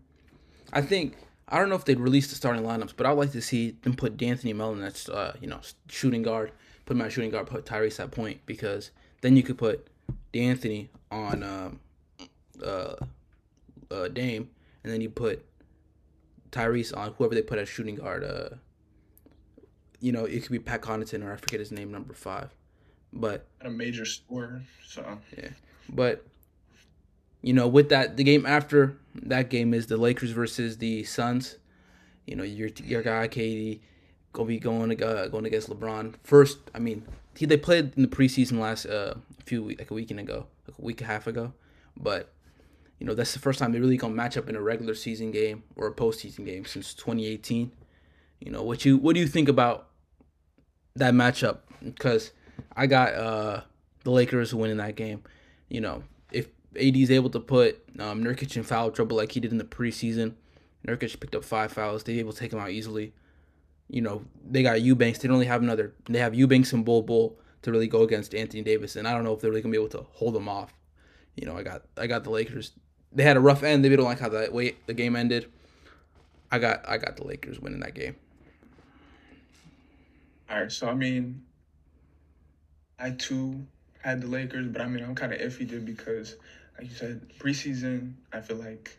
I 0.72 0.82
think 0.82 1.16
I 1.48 1.58
don't 1.58 1.68
know 1.68 1.76
if 1.76 1.84
they'd 1.84 2.00
release 2.00 2.28
the 2.28 2.34
starting 2.34 2.62
lineups, 2.62 2.92
but 2.96 3.06
I'd 3.06 3.12
like 3.12 3.32
to 3.32 3.40
see 3.40 3.76
them 3.82 3.94
put 3.94 4.16
De'Anthony 4.16 4.54
Melton 4.54 4.82
as 4.82 5.08
uh, 5.08 5.34
you 5.40 5.48
know 5.48 5.60
shooting 5.88 6.22
guard, 6.22 6.52
put 6.84 6.96
him 6.96 7.02
at 7.02 7.12
shooting 7.12 7.30
guard, 7.30 7.46
put 7.46 7.64
Tyrese 7.64 8.00
at 8.00 8.10
point 8.10 8.40
because 8.46 8.90
then 9.22 9.36
you 9.36 9.42
could 9.42 9.58
put 9.58 9.88
De'Anthony 10.32 10.88
on 11.10 11.42
um, 11.42 11.80
uh, 12.62 12.94
uh, 13.90 14.08
Dame, 14.08 14.50
and 14.84 14.92
then 14.92 15.00
you 15.00 15.08
put 15.08 15.44
Tyrese 16.50 16.96
on 16.96 17.12
whoever 17.14 17.34
they 17.34 17.42
put 17.42 17.58
as 17.58 17.68
shooting 17.68 17.94
guard. 17.94 18.24
Uh, 18.24 18.56
you 20.00 20.12
know, 20.12 20.26
it 20.26 20.42
could 20.42 20.52
be 20.52 20.58
Pat 20.58 20.82
Connaughton 20.82 21.24
or 21.24 21.32
I 21.32 21.36
forget 21.36 21.60
his 21.60 21.72
name, 21.72 21.90
number 21.90 22.14
five, 22.14 22.50
but 23.12 23.46
a 23.62 23.70
major 23.70 24.04
scorer. 24.04 24.62
So 24.86 25.18
yeah, 25.36 25.48
but 25.88 26.24
you 27.42 27.52
know, 27.52 27.68
with 27.68 27.88
that, 27.90 28.16
the 28.16 28.24
game 28.24 28.44
after 28.46 28.98
that 29.14 29.50
game 29.50 29.72
is 29.72 29.86
the 29.86 29.96
Lakers 29.96 30.30
versus 30.30 30.78
the 30.78 31.04
Suns. 31.04 31.56
You 32.26 32.36
know, 32.36 32.44
your 32.44 32.68
your 32.84 33.02
guy 33.02 33.28
KD 33.28 33.80
gonna 34.32 34.48
be 34.48 34.58
going 34.58 35.02
uh, 35.02 35.28
going 35.28 35.46
against 35.46 35.70
LeBron. 35.70 36.14
First, 36.24 36.58
I 36.74 36.78
mean, 36.78 37.06
he, 37.36 37.46
they 37.46 37.56
played 37.56 37.92
in 37.96 38.02
the 38.02 38.08
preseason 38.08 38.58
last 38.58 38.86
uh, 38.86 39.14
few 39.44 39.68
like 39.68 39.90
a 39.90 39.94
weekend 39.94 40.20
ago, 40.20 40.46
like 40.66 40.78
a 40.78 40.82
week 40.82 41.00
and 41.00 41.08
a 41.08 41.12
half 41.12 41.26
ago, 41.26 41.52
but 41.96 42.32
you 42.98 43.06
know 43.06 43.14
that's 43.14 43.32
the 43.32 43.38
first 43.38 43.58
time 43.58 43.72
they 43.72 43.80
really 43.80 43.96
gonna 43.96 44.14
match 44.14 44.36
up 44.36 44.48
in 44.48 44.56
a 44.56 44.60
regular 44.60 44.94
season 44.94 45.30
game 45.30 45.62
or 45.76 45.86
a 45.86 45.92
postseason 45.92 46.44
game 46.44 46.64
since 46.64 46.92
2018. 46.94 47.70
You 48.40 48.52
know 48.52 48.62
what 48.62 48.84
you 48.84 48.98
what 48.98 49.14
do 49.14 49.20
you 49.20 49.26
think 49.26 49.48
about 49.48 49.88
that 50.96 51.14
matchup? 51.14 51.58
Because 51.82 52.32
I 52.76 52.86
got 52.86 53.14
uh, 53.14 53.60
the 54.02 54.10
Lakers 54.10 54.54
winning 54.54 54.78
that 54.78 54.96
game. 54.96 55.22
You 55.68 55.80
know 55.80 56.02
AD 56.78 56.96
is 56.96 57.10
able 57.10 57.30
to 57.30 57.40
put 57.40 57.82
um, 57.98 58.22
Nurkic 58.22 58.56
in 58.56 58.62
foul 58.62 58.90
trouble 58.90 59.16
like 59.16 59.32
he 59.32 59.40
did 59.40 59.52
in 59.52 59.58
the 59.58 59.64
preseason, 59.64 60.34
Nurkic 60.86 61.18
picked 61.20 61.34
up 61.34 61.44
five 61.44 61.72
fouls. 61.72 62.04
They 62.04 62.18
able 62.18 62.32
to 62.32 62.38
take 62.38 62.52
him 62.52 62.58
out 62.58 62.70
easily. 62.70 63.12
You 63.88 64.02
know 64.02 64.24
they 64.48 64.62
got 64.62 64.82
Eubanks. 64.82 65.18
They 65.18 65.28
don't 65.28 65.36
really 65.36 65.46
have 65.46 65.62
another. 65.62 65.94
They 66.08 66.18
have 66.18 66.34
Eubanks 66.34 66.72
and 66.72 66.84
Bol 66.84 67.02
Bol 67.02 67.38
to 67.62 67.72
really 67.72 67.88
go 67.88 68.02
against 68.02 68.34
Anthony 68.34 68.62
Davis, 68.62 68.96
and 68.96 69.08
I 69.08 69.12
don't 69.12 69.24
know 69.24 69.32
if 69.32 69.40
they're 69.40 69.50
really 69.50 69.62
gonna 69.62 69.72
be 69.72 69.78
able 69.78 69.88
to 69.90 70.06
hold 70.12 70.34
them 70.34 70.48
off. 70.48 70.74
You 71.36 71.46
know, 71.46 71.56
I 71.56 71.62
got 71.62 71.82
I 71.96 72.06
got 72.06 72.24
the 72.24 72.30
Lakers 72.30 72.72
they 73.12 73.22
had 73.22 73.36
a 73.36 73.40
rough 73.40 73.62
end. 73.62 73.84
They 73.84 73.94
don't 73.94 74.04
like 74.04 74.20
how 74.20 74.28
the 74.28 74.48
way 74.52 74.76
the 74.86 74.94
game 74.94 75.16
ended. 75.16 75.50
I 76.50 76.58
got 76.58 76.88
I 76.88 76.98
got 76.98 77.16
the 77.16 77.24
Lakers 77.24 77.60
winning 77.60 77.80
that 77.80 77.94
game. 77.94 78.16
All 80.50 80.60
right, 80.60 80.72
so 80.72 80.88
I 80.88 80.94
mean, 80.94 81.42
I 82.98 83.10
too 83.10 83.66
had 84.00 84.22
the 84.22 84.26
Lakers, 84.26 84.66
but 84.68 84.80
I 84.80 84.86
mean 84.86 85.04
I'm 85.04 85.14
kind 85.14 85.32
of 85.32 85.40
iffy 85.40 85.68
there 85.68 85.80
because, 85.80 86.36
like 86.78 86.88
you 86.88 86.94
said, 86.94 87.20
preseason 87.38 88.14
I 88.32 88.40
feel 88.40 88.56
like 88.56 88.96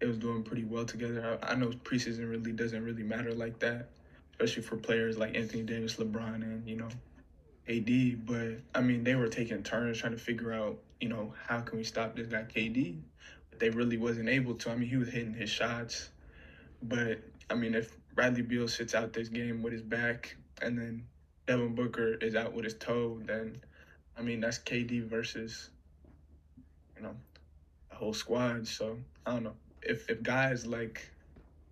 it 0.00 0.06
was 0.06 0.18
doing 0.18 0.42
pretty 0.42 0.64
well 0.64 0.84
together. 0.84 1.38
I, 1.42 1.52
I 1.52 1.54
know 1.54 1.68
preseason 1.68 2.30
really 2.30 2.52
doesn't 2.52 2.84
really 2.84 3.02
matter 3.02 3.32
like 3.32 3.58
that, 3.60 3.88
especially 4.32 4.62
for 4.62 4.76
players 4.76 5.16
like 5.16 5.34
Anthony 5.34 5.62
Davis, 5.62 5.96
LeBron, 5.96 6.42
and 6.42 6.68
you 6.68 6.76
know, 6.76 6.88
AD. 7.68 8.26
But 8.26 8.60
I 8.74 8.82
mean 8.82 9.02
they 9.02 9.14
were 9.14 9.28
taking 9.28 9.62
turns 9.62 9.98
trying 9.98 10.12
to 10.12 10.18
figure 10.18 10.52
out, 10.52 10.78
you 11.00 11.08
know, 11.08 11.32
how 11.46 11.60
can 11.60 11.78
we 11.78 11.84
stop 11.84 12.14
this 12.14 12.26
guy 12.26 12.42
KD 12.42 12.98
But 13.50 13.60
they 13.60 13.70
really 13.70 13.96
wasn't 13.96 14.28
able 14.28 14.54
to. 14.56 14.70
I 14.70 14.76
mean, 14.76 14.88
he 14.88 14.96
was 14.96 15.08
hitting 15.08 15.34
his 15.34 15.50
shots, 15.50 16.10
but 16.82 17.18
I 17.48 17.54
mean, 17.54 17.74
if 17.74 17.96
Bradley 18.14 18.42
Beal 18.42 18.68
sits 18.68 18.94
out 18.94 19.14
this 19.14 19.28
game 19.28 19.62
with 19.62 19.72
his 19.72 19.82
back, 19.82 20.36
and 20.60 20.76
then 20.76 21.06
Devin 21.46 21.74
Booker 21.74 22.14
is 22.14 22.34
out 22.34 22.52
with 22.52 22.64
his 22.64 22.74
toe, 22.74 23.18
then 23.24 23.60
I 24.18 24.22
mean 24.22 24.40
that's 24.40 24.58
KD 24.58 25.08
versus 25.08 25.70
you 27.02 27.08
know 27.08 27.16
a 27.90 27.96
whole 27.96 28.14
squad. 28.14 28.66
So 28.66 28.96
I 29.26 29.32
don't 29.32 29.42
know 29.42 29.54
if 29.82 30.08
if 30.08 30.22
guys 30.22 30.66
like 30.66 31.10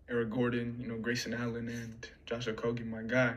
Eric 0.08 0.30
Gordon, 0.30 0.76
you 0.80 0.88
know 0.88 0.98
Grayson 0.98 1.34
Allen, 1.34 1.68
and 1.68 2.08
Josh 2.26 2.46
Okogie, 2.46 2.88
my 2.88 3.02
guy, 3.02 3.34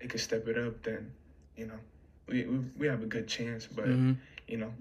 they 0.00 0.06
could 0.06 0.20
step 0.20 0.48
it 0.48 0.58
up, 0.58 0.82
then 0.82 1.12
you 1.56 1.66
know 1.66 1.78
we 2.26 2.44
we, 2.44 2.58
we 2.78 2.86
have 2.86 3.02
a 3.02 3.06
good 3.06 3.28
chance. 3.28 3.66
But 3.66 3.86
mm-hmm. 3.86 4.12
you 4.48 4.56
know 4.56 4.72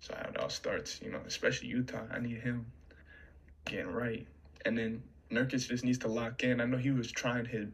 so 0.00 0.14
how 0.14 0.30
it 0.30 0.38
all 0.38 0.48
starts, 0.48 1.00
you 1.02 1.10
know, 1.10 1.20
especially 1.26 1.68
Yuta. 1.72 2.14
I 2.14 2.20
need 2.20 2.40
him 2.40 2.66
getting 3.64 3.92
right. 3.92 4.26
And 4.64 4.78
then 4.78 5.02
Nurkic 5.30 5.68
just 5.68 5.84
needs 5.84 5.98
to 5.98 6.08
lock 6.08 6.44
in. 6.44 6.60
I 6.60 6.66
know 6.66 6.76
he 6.76 6.92
was 6.92 7.10
trying 7.12 7.44
his 7.44 7.68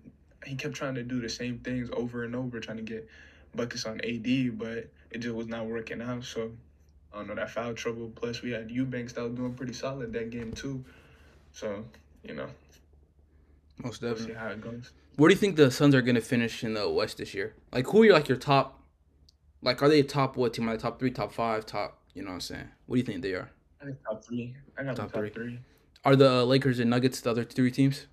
he 0.45 0.57
kept 0.57 0.75
trying 0.75 0.97
to 0.97 1.03
do 1.03 1.21
the 1.21 1.29
same 1.29 1.59
things 1.61 1.89
over 1.93 2.25
and 2.25 2.35
over, 2.35 2.61
trying 2.61 2.79
to 2.79 2.83
get 2.83 3.09
buckets 3.55 3.87
on 3.87 4.01
AD, 4.01 4.59
but 4.59 4.91
it 5.11 5.19
just 5.19 5.35
was 5.35 5.47
not 5.47 5.67
working 5.67 6.03
out. 6.03 6.25
So 6.25 6.51
I 7.15 7.19
don't 7.19 7.29
know 7.29 7.35
that 7.37 7.51
foul 7.51 7.75
trouble. 7.75 8.11
Plus 8.15 8.43
we 8.43 8.51
had 8.51 8.71
Eubanks 8.71 9.13
that 9.13 9.23
was 9.23 9.35
doing 9.35 9.55
pretty 9.55 9.73
solid 9.73 10.13
that 10.13 10.31
game 10.31 10.53
too. 10.53 10.85
So, 11.53 11.85
you 12.25 12.35
know. 12.35 12.49
Most 13.79 14.01
definitely. 14.01 14.27
We'll 14.27 14.35
see 14.35 14.39
how 14.39 14.49
it 14.49 14.61
goes. 14.61 14.91
Where 15.17 15.29
do 15.29 15.35
you 15.35 15.41
think 15.41 15.57
the 15.57 15.71
Suns 15.71 15.95
are 15.95 16.03
gonna 16.03 16.21
finish 16.21 16.65
in 16.65 16.75
the 16.75 16.91
West 16.91 17.19
this 17.19 17.33
year? 17.35 17.55
Like 17.73 17.87
who 17.87 18.03
are 18.03 18.05
your, 18.07 18.15
like 18.15 18.29
your 18.29 18.39
top 18.39 18.81
like 19.63 19.83
are 19.83 19.89
they 19.89 20.01
a 20.01 20.05
top 20.05 20.37
what 20.37 20.55
team? 20.55 20.67
Like 20.67 20.81
top 20.81 20.99
three, 20.99 21.11
top 21.11 21.33
five, 21.33 21.65
top 21.65 21.99
you 22.15 22.23
know 22.23 22.29
what 22.29 22.35
I'm 22.35 22.41
saying? 22.41 22.69
What 22.87 22.97
do 22.97 23.01
you 23.01 23.07
think 23.07 23.23
they 23.23 23.35
are? 23.35 23.51
I 23.81 23.87
think 23.87 23.99
top 24.05 24.25
three. 24.25 24.55
I 24.79 24.83
got 24.83 24.97
top, 24.97 25.13
top 25.13 25.21
three. 25.21 25.31
three. 25.31 25.59
Are 26.05 26.17
the 26.17 26.31
uh, 26.31 26.45
Lakers 26.45 26.79
and 26.79 26.91
Nuggets 26.91 27.21
the 27.21 27.31
other 27.31 27.45
three 27.45 27.71
teams? 27.71 28.07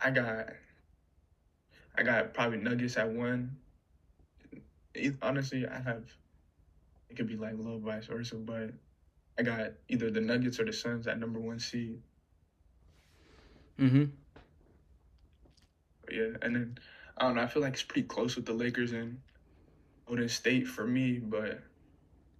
I 0.00 0.10
got, 0.10 0.50
I 1.96 2.02
got 2.02 2.32
probably 2.32 2.58
Nuggets 2.58 2.96
at 2.96 3.08
one. 3.08 3.56
Honestly, 5.22 5.66
I 5.66 5.80
have. 5.80 6.04
It 7.08 7.16
could 7.16 7.28
be 7.28 7.36
like 7.36 7.54
a 7.54 7.56
little 7.56 7.78
vice 7.78 8.06
versa, 8.06 8.36
but 8.36 8.70
I 9.38 9.42
got 9.42 9.72
either 9.88 10.10
the 10.10 10.20
Nuggets 10.20 10.58
or 10.58 10.64
the 10.64 10.72
Suns 10.72 11.06
at 11.06 11.18
number 11.18 11.38
one 11.38 11.58
seed. 11.58 12.00
Mm-hmm. 13.78 14.04
Yeah, 16.10 16.36
and 16.42 16.54
then 16.56 16.78
I 17.16 17.24
don't 17.24 17.36
know. 17.36 17.42
I 17.42 17.46
feel 17.46 17.62
like 17.62 17.74
it's 17.74 17.82
pretty 17.82 18.08
close 18.08 18.36
with 18.36 18.46
the 18.46 18.52
Lakers 18.52 18.92
and 18.92 19.20
Golden 20.06 20.28
State 20.28 20.66
for 20.66 20.86
me, 20.86 21.18
but 21.18 21.60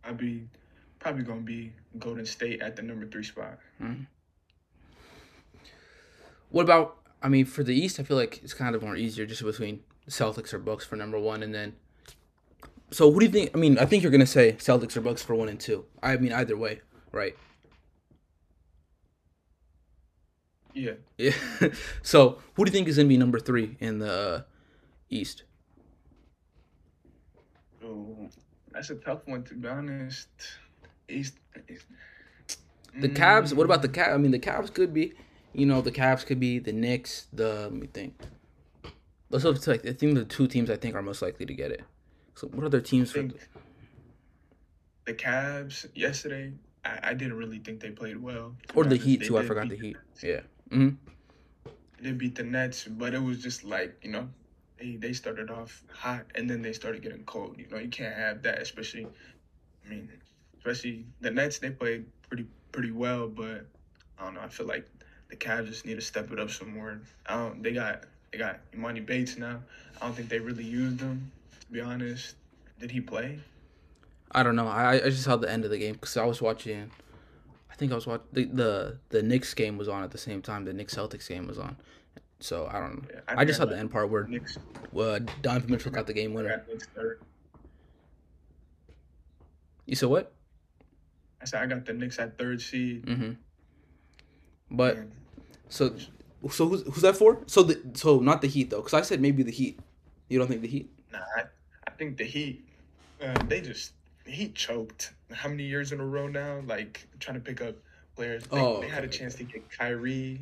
I'd 0.04 0.16
be 0.16 0.48
probably 0.98 1.22
gonna 1.22 1.40
be 1.40 1.72
Golden 1.98 2.26
State 2.26 2.60
at 2.60 2.76
the 2.76 2.82
number 2.82 3.06
three 3.06 3.24
spot. 3.24 3.58
Mm-hmm. 3.80 4.04
What 6.50 6.62
about? 6.62 6.98
I 7.22 7.28
mean, 7.28 7.44
for 7.44 7.62
the 7.62 7.74
East, 7.74 8.00
I 8.00 8.02
feel 8.02 8.16
like 8.16 8.40
it's 8.42 8.54
kind 8.54 8.74
of 8.74 8.82
more 8.82 8.96
easier 8.96 9.26
just 9.26 9.42
between 9.42 9.80
Celtics 10.08 10.52
or 10.52 10.58
Bucks 10.58 10.84
for 10.84 10.96
number 10.96 11.18
one, 11.18 11.42
and 11.42 11.54
then. 11.54 11.74
So, 12.90 13.08
what 13.08 13.20
do 13.20 13.26
you 13.26 13.32
think? 13.32 13.50
I 13.54 13.58
mean, 13.58 13.78
I 13.78 13.84
think 13.84 14.02
you're 14.02 14.12
gonna 14.12 14.26
say 14.26 14.52
Celtics 14.52 14.96
or 14.96 15.00
Bucks 15.00 15.22
for 15.22 15.34
one 15.34 15.48
and 15.48 15.58
two. 15.58 15.84
I 16.02 16.16
mean, 16.16 16.32
either 16.32 16.56
way, 16.56 16.80
right? 17.12 17.36
Yeah. 20.72 20.92
Yeah. 21.18 21.32
so, 22.02 22.38
who 22.54 22.64
do 22.64 22.70
you 22.70 22.72
think 22.72 22.88
is 22.88 22.96
gonna 22.96 23.08
be 23.08 23.16
number 23.16 23.40
three 23.40 23.76
in 23.80 23.98
the 23.98 24.12
uh, 24.12 24.42
East? 25.10 25.44
That's 28.76 28.90
a 28.90 28.96
tough 28.96 29.20
one 29.24 29.42
to 29.44 29.54
be 29.54 29.68
honest. 29.68 30.28
East, 31.08 31.38
East. 31.68 31.86
The 33.00 33.08
Cavs. 33.08 33.54
What 33.54 33.64
about 33.64 33.80
the 33.80 33.88
Cavs? 33.88 34.12
I 34.12 34.16
mean, 34.18 34.32
the 34.32 34.38
Cavs 34.38 34.72
could 34.72 34.92
be. 34.92 35.14
You 35.54 35.64
know, 35.64 35.80
the 35.80 35.90
Cavs 35.90 36.26
could 36.26 36.38
be 36.38 36.58
the 36.58 36.72
Knicks. 36.72 37.26
The 37.32 37.62
let 37.62 37.72
me 37.72 37.86
think. 37.86 38.20
Let's 39.30 39.44
look 39.44 39.60
to 39.60 39.70
like 39.70 39.86
I 39.86 39.92
think 39.92 40.14
the 40.14 40.24
two 40.26 40.46
teams 40.46 40.68
I 40.68 40.76
think 40.76 40.94
are 40.94 41.02
most 41.02 41.22
likely 41.22 41.46
to 41.46 41.54
get 41.54 41.70
it. 41.70 41.82
So 42.36 42.48
what 42.48 42.66
other 42.66 42.82
teams? 42.82 43.10
I 43.10 43.14
think 43.14 43.48
the 45.06 45.14
Cavs 45.14 45.86
yesterday. 45.94 46.52
I, 46.84 46.98
I 47.02 47.14
didn't 47.14 47.38
really 47.38 47.58
think 47.58 47.80
they 47.80 47.90
played 47.90 48.18
well. 48.18 48.54
Or 48.74 48.84
the. 48.84 48.96
Heat 48.96 49.20
They 49.20 49.26
too. 49.26 49.38
I 49.38 49.46
forgot 49.46 49.70
the 49.70 49.76
Heat. 49.76 49.96
Nets. 49.96 50.22
Yeah. 50.22 50.40
hmm 50.70 50.90
They 51.98 52.12
beat 52.12 52.34
the 52.34 52.44
Nets, 52.44 52.84
but 52.84 53.14
it 53.14 53.22
was 53.22 53.42
just 53.42 53.64
like 53.64 53.96
you 54.02 54.10
know, 54.10 54.28
they 54.78 54.96
they 54.96 55.14
started 55.14 55.50
off 55.50 55.82
hot 55.90 56.26
and 56.34 56.48
then 56.48 56.60
they 56.60 56.74
started 56.74 57.02
getting 57.02 57.24
cold. 57.24 57.56
You 57.58 57.68
know, 57.70 57.78
you 57.78 57.88
can't 57.88 58.14
have 58.14 58.42
that, 58.42 58.60
especially. 58.60 59.06
I 59.86 59.88
mean, 59.88 60.10
especially 60.58 61.06
the 61.22 61.30
Nets. 61.30 61.58
They 61.58 61.70
played 61.70 62.04
pretty 62.28 62.46
pretty 62.70 62.90
well, 62.90 63.28
but 63.28 63.64
I 64.18 64.24
don't 64.24 64.34
know. 64.34 64.42
I 64.42 64.48
feel 64.48 64.66
like 64.66 64.86
the 65.30 65.36
Cavs 65.36 65.68
just 65.68 65.86
need 65.86 65.94
to 65.94 66.02
step 66.02 66.30
it 66.32 66.38
up 66.38 66.50
some 66.50 66.74
more. 66.74 67.00
I 67.24 67.36
don't. 67.36 67.62
They 67.62 67.72
got 67.72 68.04
they 68.30 68.36
got 68.36 68.60
Emoni 68.72 69.06
Bates 69.06 69.38
now. 69.38 69.62
I 70.02 70.04
don't 70.04 70.14
think 70.14 70.28
they 70.28 70.38
really 70.38 70.64
used 70.64 71.00
him. 71.00 71.32
To 71.66 71.72
be 71.72 71.80
honest, 71.80 72.36
did 72.78 72.90
he 72.90 73.00
play? 73.00 73.40
I 74.32 74.42
don't 74.42 74.56
know. 74.56 74.68
I 74.68 74.94
I 74.94 75.10
just 75.10 75.24
saw 75.24 75.36
the 75.36 75.50
end 75.50 75.64
of 75.64 75.70
the 75.70 75.78
game 75.78 75.94
because 75.94 76.16
I 76.16 76.24
was 76.24 76.40
watching. 76.42 76.90
I 77.70 77.74
think 77.74 77.92
I 77.92 77.94
was 77.94 78.06
watching 78.06 78.26
the, 78.32 78.44
the 78.44 78.98
the 79.10 79.22
Knicks 79.22 79.54
game 79.54 79.78
was 79.78 79.88
on 79.88 80.02
at 80.02 80.10
the 80.10 80.18
same 80.18 80.42
time. 80.42 80.64
The 80.64 80.72
Knicks 80.72 80.94
Celtics 80.94 81.28
game 81.28 81.46
was 81.46 81.58
on. 81.58 81.76
So 82.40 82.68
I 82.70 82.80
don't 82.80 82.96
know. 82.96 83.08
Yeah, 83.12 83.20
I 83.28 83.44
just 83.44 83.58
saw 83.58 83.64
the 83.64 83.78
end 83.78 83.90
part 83.90 84.10
where 84.10 84.26
Knicks. 84.26 84.58
uh, 84.96 85.20
Donovan 85.42 85.70
Mitchell 85.70 85.90
got 85.90 86.06
the 86.06 86.12
game 86.12 86.34
winner. 86.34 86.50
got 86.56 86.68
Knicks 86.68 86.86
third. 86.94 87.20
You 89.86 89.96
said 89.96 90.08
what? 90.08 90.32
I 91.40 91.44
said 91.44 91.62
I 91.62 91.66
got 91.66 91.86
the 91.86 91.94
Knicks 91.94 92.18
at 92.18 92.36
third 92.36 92.60
seed. 92.60 93.06
Mm-hmm. 93.06 93.32
But 94.70 94.96
and 94.96 95.12
so 95.68 95.94
so 96.50 96.68
who's 96.68 96.82
who's 96.82 97.02
that 97.02 97.16
for? 97.16 97.42
So 97.46 97.62
the 97.62 97.80
so 97.94 98.18
not 98.18 98.42
the 98.42 98.48
Heat 98.48 98.70
though, 98.70 98.78
because 98.78 98.94
I 98.94 99.02
said 99.02 99.20
maybe 99.20 99.42
the 99.42 99.52
Heat. 99.52 99.78
You 100.28 100.38
don't 100.38 100.48
think 100.48 100.62
the 100.62 100.68
Heat? 100.68 100.90
Nah, 101.12 101.20
I, 101.36 101.42
I 101.42 101.44
think 101.96 102.16
the 102.16 102.24
Heat, 102.24 102.64
uh, 103.22 103.42
they 103.48 103.60
just 103.60 103.92
Heat 104.24 104.54
choked. 104.54 105.12
How 105.32 105.48
many 105.48 105.64
years 105.64 105.92
in 105.92 106.00
a 106.00 106.06
row 106.06 106.28
now? 106.28 106.60
Like 106.66 107.06
trying 107.20 107.36
to 107.36 107.40
pick 107.40 107.60
up 107.60 107.74
players. 108.14 108.44
They, 108.46 108.58
Oh, 108.60 108.80
they 108.80 108.88
had 108.88 109.04
a 109.04 109.08
chance 109.08 109.34
to 109.36 109.44
get 109.44 109.70
Kyrie, 109.70 110.40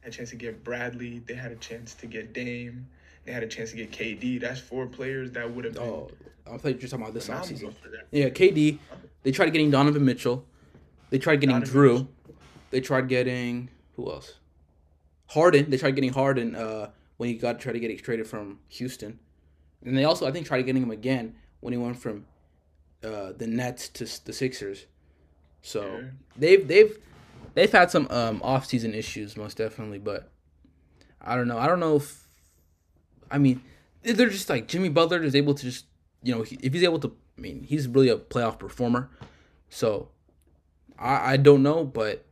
had 0.00 0.12
a 0.12 0.16
chance 0.16 0.30
to 0.30 0.36
get 0.36 0.62
Bradley. 0.64 1.20
They 1.26 1.34
had 1.34 1.52
a 1.52 1.56
chance 1.56 1.94
to 1.94 2.06
get 2.06 2.32
Dame. 2.32 2.86
They 3.24 3.32
had 3.32 3.42
a 3.42 3.48
chance 3.48 3.70
to 3.70 3.76
get 3.76 3.90
KD. 3.90 4.40
That's 4.40 4.60
four 4.60 4.86
players 4.86 5.32
that 5.32 5.50
would 5.50 5.64
have 5.64 5.74
been 5.74 5.82
Oh, 5.82 6.10
I 6.46 6.56
thought 6.58 6.68
you 6.68 6.74
were 6.74 6.80
talking 6.82 7.02
about 7.02 7.14
this 7.14 7.28
offseason. 7.28 7.74
Yeah, 8.12 8.28
KD. 8.28 8.78
They 9.24 9.32
tried 9.32 9.50
getting 9.50 9.70
Donovan 9.70 10.04
Mitchell. 10.04 10.44
They 11.10 11.18
tried 11.18 11.40
getting 11.40 11.56
Donovan 11.56 11.74
Jrue. 11.74 11.92
Mitchell. 11.92 12.08
They 12.70 12.80
tried 12.80 13.08
getting 13.08 13.68
who 13.96 14.10
else? 14.10 14.34
Harden. 15.28 15.70
They 15.70 15.76
tried 15.76 15.96
getting 15.96 16.12
Harden 16.12 16.54
uh, 16.54 16.90
when 17.16 17.28
he 17.28 17.34
got 17.34 17.58
tried 17.58 17.72
to 17.72 17.80
get 17.80 18.02
traded 18.02 18.28
from 18.28 18.60
Houston, 18.68 19.18
and 19.86 19.96
they 19.96 20.04
also 20.04 20.26
I 20.26 20.32
think 20.32 20.46
tried 20.46 20.62
getting 20.62 20.82
him 20.82 20.90
again 20.90 21.34
when 21.60 21.72
he 21.72 21.78
went 21.78 21.96
from 21.96 22.26
uh, 23.02 23.32
the 23.36 23.46
Nets 23.46 23.88
to 23.90 24.04
the 24.24 24.32
Sixers. 24.32 24.86
So 25.62 26.04
they've 26.36 26.66
they've 26.66 26.98
they've 27.54 27.72
had 27.72 27.90
some 27.90 28.08
um, 28.10 28.40
off 28.42 28.66
season 28.66 28.94
issues 28.94 29.36
most 29.36 29.56
definitely, 29.56 29.98
but 29.98 30.30
I 31.20 31.36
don't 31.36 31.48
know. 31.48 31.58
I 31.58 31.66
don't 31.66 31.80
know 31.80 31.96
if 31.96 32.26
I 33.30 33.38
mean 33.38 33.62
they're 34.02 34.28
just 34.28 34.50
like 34.50 34.68
Jimmy 34.68 34.88
Butler 34.88 35.22
is 35.22 35.34
able 35.34 35.54
to 35.54 35.62
just 35.62 35.86
you 36.22 36.34
know 36.34 36.42
if 36.42 36.72
he's 36.72 36.82
able 36.82 36.98
to. 37.00 37.16
I 37.38 37.40
mean 37.40 37.64
he's 37.64 37.86
really 37.86 38.08
a 38.08 38.16
playoff 38.16 38.58
performer, 38.58 39.10
so 39.68 40.08
I 40.98 41.34
I 41.34 41.36
don't 41.36 41.62
know, 41.62 41.84
but 41.84 42.24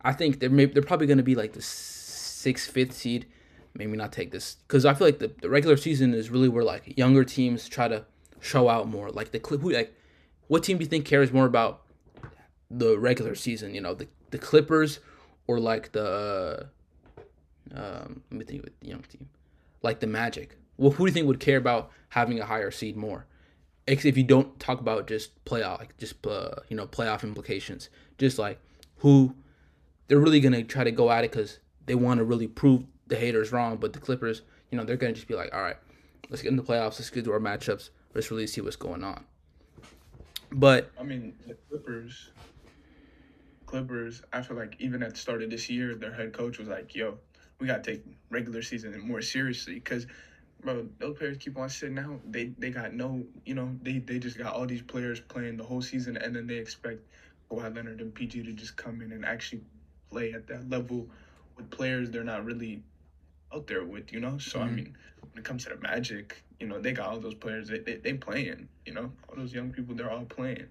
I 0.00 0.12
think 0.12 0.38
they're 0.38 0.50
maybe 0.50 0.72
they're 0.72 0.82
probably 0.82 1.06
going 1.06 1.18
to 1.18 1.24
be 1.24 1.34
like 1.34 1.54
the 1.54 1.62
sixth, 1.62 2.70
fifth 2.70 2.92
seed. 2.92 3.26
Maybe 3.74 3.96
not 3.96 4.12
take 4.12 4.32
this 4.32 4.56
because 4.66 4.84
I 4.84 4.94
feel 4.94 5.06
like 5.06 5.20
the, 5.20 5.32
the 5.40 5.48
regular 5.48 5.76
season 5.76 6.12
is 6.12 6.28
really 6.28 6.48
where 6.48 6.64
like 6.64 6.98
younger 6.98 7.24
teams 7.24 7.68
try 7.68 7.88
to 7.88 8.04
show 8.40 8.68
out 8.68 8.88
more. 8.88 9.10
Like 9.10 9.30
the 9.30 9.38
Clip, 9.38 9.60
who 9.60 9.70
like 9.70 9.94
what 10.48 10.64
team 10.64 10.78
do 10.78 10.84
you 10.84 10.90
think 10.90 11.04
cares 11.04 11.32
more 11.32 11.46
about 11.46 11.82
the 12.70 12.98
regular 12.98 13.34
season? 13.34 13.74
You 13.74 13.80
know, 13.80 13.94
the 13.94 14.08
the 14.30 14.38
Clippers 14.38 14.98
or 15.46 15.60
like 15.60 15.92
the 15.92 16.68
um, 17.74 18.22
let 18.30 18.38
me 18.38 18.44
think 18.44 18.64
with 18.64 18.78
the 18.80 18.88
young 18.88 19.02
team, 19.02 19.28
like 19.82 20.00
the 20.00 20.06
Magic. 20.06 20.56
Well, 20.76 20.90
who 20.90 21.04
do 21.04 21.10
you 21.10 21.14
think 21.14 21.26
would 21.26 21.40
care 21.40 21.58
about 21.58 21.90
having 22.08 22.40
a 22.40 22.46
higher 22.46 22.70
seed 22.70 22.96
more? 22.96 23.26
If 23.86 24.04
you 24.04 24.24
don't 24.24 24.58
talk 24.60 24.80
about 24.80 25.06
just 25.06 25.44
playoff, 25.44 25.78
like 25.78 25.96
just 25.98 26.26
uh, 26.26 26.56
you 26.68 26.76
know 26.76 26.86
playoff 26.86 27.22
implications, 27.22 27.88
just 28.18 28.38
like 28.38 28.60
who 28.98 29.34
they're 30.08 30.18
really 30.18 30.40
gonna 30.40 30.62
try 30.62 30.84
to 30.84 30.90
go 30.90 31.10
at 31.10 31.24
it 31.24 31.30
because 31.30 31.58
they 31.86 31.94
want 31.94 32.18
to 32.18 32.24
really 32.24 32.46
prove 32.46 32.84
the 33.10 33.16
haters 33.16 33.52
wrong. 33.52 33.76
But 33.76 33.92
the 33.92 33.98
Clippers, 33.98 34.40
you 34.70 34.78
know, 34.78 34.84
they're 34.84 34.96
gonna 34.96 35.12
just 35.12 35.28
be 35.28 35.34
like, 35.34 35.54
all 35.54 35.60
right, 35.60 35.76
let's 36.30 36.42
get 36.42 36.50
in 36.50 36.56
the 36.56 36.62
playoffs, 36.62 36.98
let's 36.98 37.10
get 37.10 37.24
to 37.24 37.32
our 37.32 37.40
matchups, 37.40 37.90
let's 38.14 38.30
really 38.30 38.46
see 38.46 38.62
what's 38.62 38.76
going 38.76 39.04
on. 39.04 39.24
But 40.52 40.90
I 40.98 41.02
mean, 41.02 41.34
the 41.46 41.54
Clippers. 41.68 42.30
Clippers. 43.66 44.22
I 44.32 44.42
feel 44.42 44.56
like 44.56 44.76
even 44.80 45.02
at 45.02 45.10
the 45.10 45.16
start 45.16 45.42
of 45.42 45.50
this 45.50 45.68
year, 45.68 45.94
their 45.94 46.12
head 46.12 46.32
coach 46.32 46.58
was 46.58 46.66
like, 46.66 46.94
"Yo, 46.94 47.18
we 47.60 47.66
gotta 47.66 47.82
take 47.82 48.02
regular 48.30 48.62
season 48.62 48.98
more 49.06 49.22
seriously." 49.22 49.74
Because, 49.74 50.08
bro, 50.60 50.88
those 50.98 51.18
players 51.18 51.36
keep 51.36 51.56
on 51.56 51.68
sitting 51.68 51.98
out. 51.98 52.20
They 52.32 52.46
they 52.58 52.70
got 52.70 52.94
no, 52.94 53.22
you 53.44 53.54
know, 53.54 53.76
they 53.82 53.98
they 53.98 54.18
just 54.18 54.38
got 54.38 54.54
all 54.54 54.66
these 54.66 54.82
players 54.82 55.20
playing 55.20 55.56
the 55.56 55.62
whole 55.62 55.82
season, 55.82 56.16
and 56.16 56.34
then 56.34 56.48
they 56.48 56.56
expect 56.56 57.00
Kawhi 57.48 57.74
Leonard 57.74 58.00
and 58.00 58.12
PG 58.12 58.42
to 58.42 58.52
just 58.52 58.76
come 58.76 59.02
in 59.02 59.12
and 59.12 59.24
actually 59.24 59.60
play 60.10 60.32
at 60.32 60.48
that 60.48 60.68
level 60.68 61.08
with 61.56 61.70
players 61.70 62.10
they're 62.10 62.24
not 62.24 62.44
really 62.44 62.82
out 63.54 63.66
there 63.66 63.84
with, 63.84 64.12
you 64.12 64.20
know. 64.20 64.38
So 64.38 64.60
I 64.60 64.68
Mhm. 64.68 64.74
mean, 64.76 64.96
when 65.32 65.38
it 65.38 65.44
comes 65.44 65.64
to 65.64 65.70
the 65.70 65.76
Magic, 65.76 66.42
you 66.58 66.66
know, 66.66 66.80
they 66.80 66.92
got 66.92 67.08
all 67.08 67.20
those 67.20 67.34
players. 67.34 67.68
They 67.68 67.78
they, 67.78 67.96
they 67.96 68.14
playing, 68.14 68.68
you 68.86 68.92
know, 68.94 69.12
all 69.28 69.36
those 69.36 69.52
young 69.54 69.72
people. 69.72 69.94
They're 69.94 70.10
all 70.10 70.24
playing. 70.24 70.66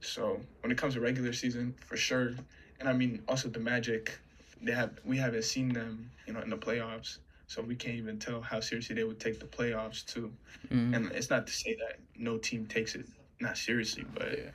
So 0.00 0.40
when 0.60 0.70
it 0.70 0.78
comes 0.78 0.94
to 0.94 1.00
regular 1.00 1.32
season, 1.32 1.74
for 1.80 1.96
sure, 1.96 2.34
and 2.80 2.88
I 2.88 2.92
mean 2.92 3.22
also 3.28 3.48
the 3.48 3.60
Magic, 3.60 4.18
they 4.62 4.72
have 4.72 4.98
we 5.04 5.16
haven't 5.16 5.44
seen 5.44 5.68
them, 5.72 6.10
you 6.26 6.32
know, 6.32 6.40
in 6.40 6.50
the 6.50 6.58
playoffs, 6.58 7.18
so 7.46 7.62
we 7.62 7.74
can't 7.74 7.96
even 7.96 8.18
tell 8.18 8.40
how 8.40 8.60
seriously 8.60 8.94
they 8.96 9.04
would 9.04 9.20
take 9.20 9.40
the 9.40 9.46
playoffs 9.46 10.04
too. 10.04 10.32
mm, 10.72 10.94
And 10.94 11.10
it's 11.12 11.30
not 11.30 11.46
to 11.46 11.52
say 11.52 11.74
that 11.80 11.98
no 12.16 12.38
team 12.38 12.66
takes 12.66 12.94
it 12.94 13.06
not 13.40 13.56
seriously, 13.56 14.04
but 14.14 14.30
Yeah. 14.38 14.50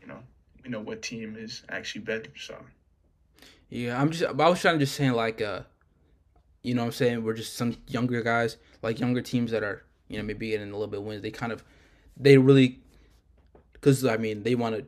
you 0.00 0.06
know, 0.06 0.22
we 0.62 0.70
know 0.70 0.80
what 0.80 1.02
team 1.02 1.36
is 1.36 1.62
actually 1.68 2.02
better. 2.02 2.30
So 2.36 2.56
yeah, 3.70 4.00
I'm 4.00 4.10
just 4.10 4.24
I 4.24 4.32
was 4.48 4.60
trying 4.60 4.78
to 4.78 4.84
just 4.84 4.94
saying 4.96 5.12
like 5.12 5.40
uh, 5.40 5.62
you 6.64 6.74
know, 6.74 6.82
what 6.82 6.86
I'm 6.86 6.92
saying 6.92 7.22
we're 7.22 7.34
just 7.34 7.54
some 7.54 7.76
younger 7.86 8.22
guys, 8.22 8.56
like 8.82 8.98
younger 8.98 9.20
teams 9.20 9.52
that 9.52 9.62
are 9.62 9.84
you 10.08 10.16
know 10.16 10.24
maybe 10.24 10.48
getting 10.48 10.70
a 10.70 10.72
little 10.72 10.88
bit 10.88 11.02
wins. 11.02 11.22
They 11.22 11.30
kind 11.30 11.52
of 11.52 11.62
they 12.16 12.38
really 12.38 12.80
because 13.74 14.04
I 14.04 14.16
mean 14.16 14.42
they 14.42 14.56
want 14.56 14.74
to 14.74 14.86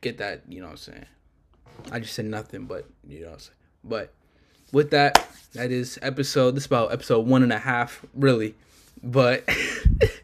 get 0.00 0.18
that. 0.18 0.42
You 0.48 0.60
know, 0.60 0.66
what 0.66 0.72
I'm 0.72 0.76
saying. 0.78 1.06
I 1.92 2.00
just 2.00 2.14
said 2.14 2.24
nothing, 2.24 2.64
but 2.64 2.86
you 3.06 3.20
know, 3.20 3.26
what 3.26 3.34
I'm 3.34 3.38
saying. 3.38 3.56
but 3.84 4.14
with 4.72 4.90
that, 4.90 5.26
that 5.52 5.70
is 5.70 5.98
episode. 6.00 6.52
This 6.52 6.64
is 6.64 6.66
about 6.66 6.92
episode 6.92 7.26
one 7.26 7.42
and 7.42 7.52
a 7.52 7.58
half, 7.58 8.04
really. 8.14 8.54
But 9.02 9.48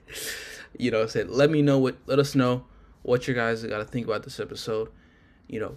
you 0.79 0.91
know, 0.91 1.03
I 1.03 1.07
said 1.07 1.29
let 1.29 1.51
me 1.51 1.61
know 1.61 1.79
what. 1.79 1.97
Let 2.07 2.19
us 2.19 2.35
know 2.35 2.65
what 3.03 3.29
you 3.29 3.35
guys 3.35 3.63
got 3.65 3.79
to 3.79 3.85
think 3.85 4.07
about 4.07 4.23
this 4.23 4.41
episode. 4.41 4.89
You 5.47 5.61
know, 5.61 5.75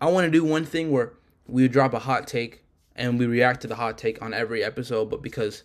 I 0.00 0.08
want 0.08 0.24
to 0.24 0.30
do 0.32 0.42
one 0.42 0.64
thing 0.64 0.90
where 0.90 1.12
we 1.46 1.68
drop 1.68 1.94
a 1.94 2.00
hot 2.00 2.26
take 2.26 2.64
and 2.98 3.18
we 3.18 3.26
react 3.26 3.62
to 3.62 3.68
the 3.68 3.76
hot 3.76 3.96
take 3.96 4.20
on 4.20 4.34
every 4.34 4.62
episode, 4.62 5.08
but 5.08 5.22
because 5.22 5.62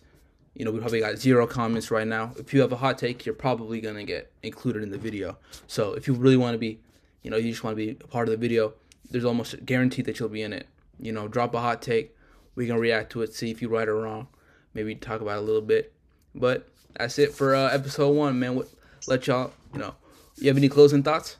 you 0.54 0.64
know 0.64 0.70
we 0.70 0.78
probably 0.78 1.00
got 1.00 1.18
zero 1.18 1.46
comments 1.46 1.90
right 1.90 2.06
now. 2.06 2.32
If 2.38 2.54
you 2.54 2.60
have 2.62 2.72
a 2.72 2.76
hot 2.76 2.96
take, 2.96 3.26
you're 3.26 3.34
probably 3.34 3.80
gonna 3.80 4.04
get 4.04 4.32
included 4.42 4.82
in 4.82 4.90
the 4.90 4.98
video. 4.98 5.36
So 5.66 5.92
if 5.92 6.06
you 6.06 6.14
really 6.14 6.36
want 6.36 6.54
to 6.54 6.58
be, 6.58 6.80
you 7.22 7.30
know, 7.30 7.36
you 7.36 7.50
just 7.50 7.64
want 7.64 7.76
to 7.76 7.84
be 7.84 7.90
a 7.90 8.06
part 8.06 8.28
of 8.28 8.32
the 8.32 8.38
video, 8.38 8.72
there's 9.10 9.24
almost 9.24 9.66
guaranteed 9.66 10.06
that 10.06 10.18
you'll 10.18 10.28
be 10.28 10.42
in 10.42 10.52
it. 10.52 10.68
You 10.98 11.12
know, 11.12 11.28
drop 11.28 11.54
a 11.54 11.60
hot 11.60 11.82
take. 11.82 12.16
We 12.54 12.68
can 12.68 12.76
react 12.76 13.10
to 13.12 13.22
it, 13.22 13.34
see 13.34 13.50
if 13.50 13.60
you're 13.60 13.70
right 13.70 13.88
or 13.88 13.96
wrong. 13.96 14.28
Maybe 14.72 14.94
talk 14.94 15.20
about 15.20 15.38
it 15.38 15.42
a 15.42 15.42
little 15.42 15.60
bit. 15.60 15.92
But 16.36 16.68
that's 16.96 17.18
it 17.18 17.34
for 17.34 17.54
uh, 17.54 17.70
episode 17.70 18.10
one, 18.10 18.38
man. 18.38 18.54
What, 18.54 18.68
let 19.08 19.26
y'all, 19.26 19.52
you 19.72 19.80
know, 19.80 19.94
you 20.36 20.48
have 20.48 20.56
any 20.56 20.68
closing 20.68 21.02
thoughts? 21.02 21.36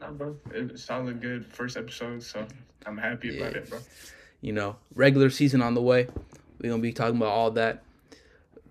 Nah, 0.00 0.10
bro, 0.10 0.36
it 0.52 0.78
sounded 0.78 1.20
good 1.20 1.46
first 1.46 1.76
episode, 1.76 2.22
so 2.22 2.46
I'm 2.86 2.98
happy 2.98 3.38
about 3.38 3.56
it, 3.56 3.68
bro. 3.68 3.78
you 4.40 4.52
know, 4.52 4.76
regular 4.94 5.30
season 5.30 5.62
on 5.62 5.74
the 5.74 5.82
way. 5.82 6.06
We're 6.60 6.70
gonna 6.70 6.82
be 6.82 6.92
talking 6.92 7.16
about 7.16 7.30
all 7.30 7.50
that. 7.52 7.82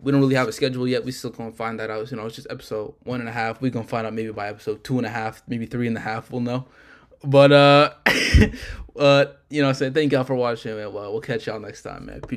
We 0.01 0.11
don't 0.11 0.21
really 0.21 0.35
have 0.35 0.47
a 0.47 0.51
schedule 0.51 0.87
yet. 0.87 1.03
We 1.03 1.11
still 1.11 1.31
gonna 1.31 1.51
find 1.51 1.79
that 1.79 1.89
out. 1.89 2.11
You 2.11 2.17
know, 2.17 2.25
it's 2.25 2.35
just 2.35 2.47
episode 2.49 2.93
one 3.03 3.19
and 3.19 3.29
a 3.29 3.31
half. 3.31 3.61
We're 3.61 3.71
gonna 3.71 3.87
find 3.87 4.05
out 4.05 4.13
maybe 4.13 4.31
by 4.31 4.49
episode 4.49 4.83
two 4.83 4.97
and 4.97 5.05
a 5.05 5.09
half, 5.09 5.41
maybe 5.47 5.65
three 5.65 5.87
and 5.87 5.97
a 5.97 6.01
half. 6.01 6.31
We'll 6.31 6.41
know. 6.41 6.67
But 7.23 7.51
uh, 7.51 7.93
uh, 8.95 9.25
you 9.49 9.61
know, 9.61 9.69
I 9.69 9.71
say 9.71 9.89
thank 9.89 10.11
y'all 10.11 10.23
for 10.23 10.35
watching, 10.35 10.75
man. 10.75 10.93
Well, 10.93 11.11
we'll 11.11 11.21
catch 11.21 11.47
y'all 11.47 11.59
next 11.59 11.81
time, 11.81 12.05
man. 12.05 12.21
Peace. 12.21 12.35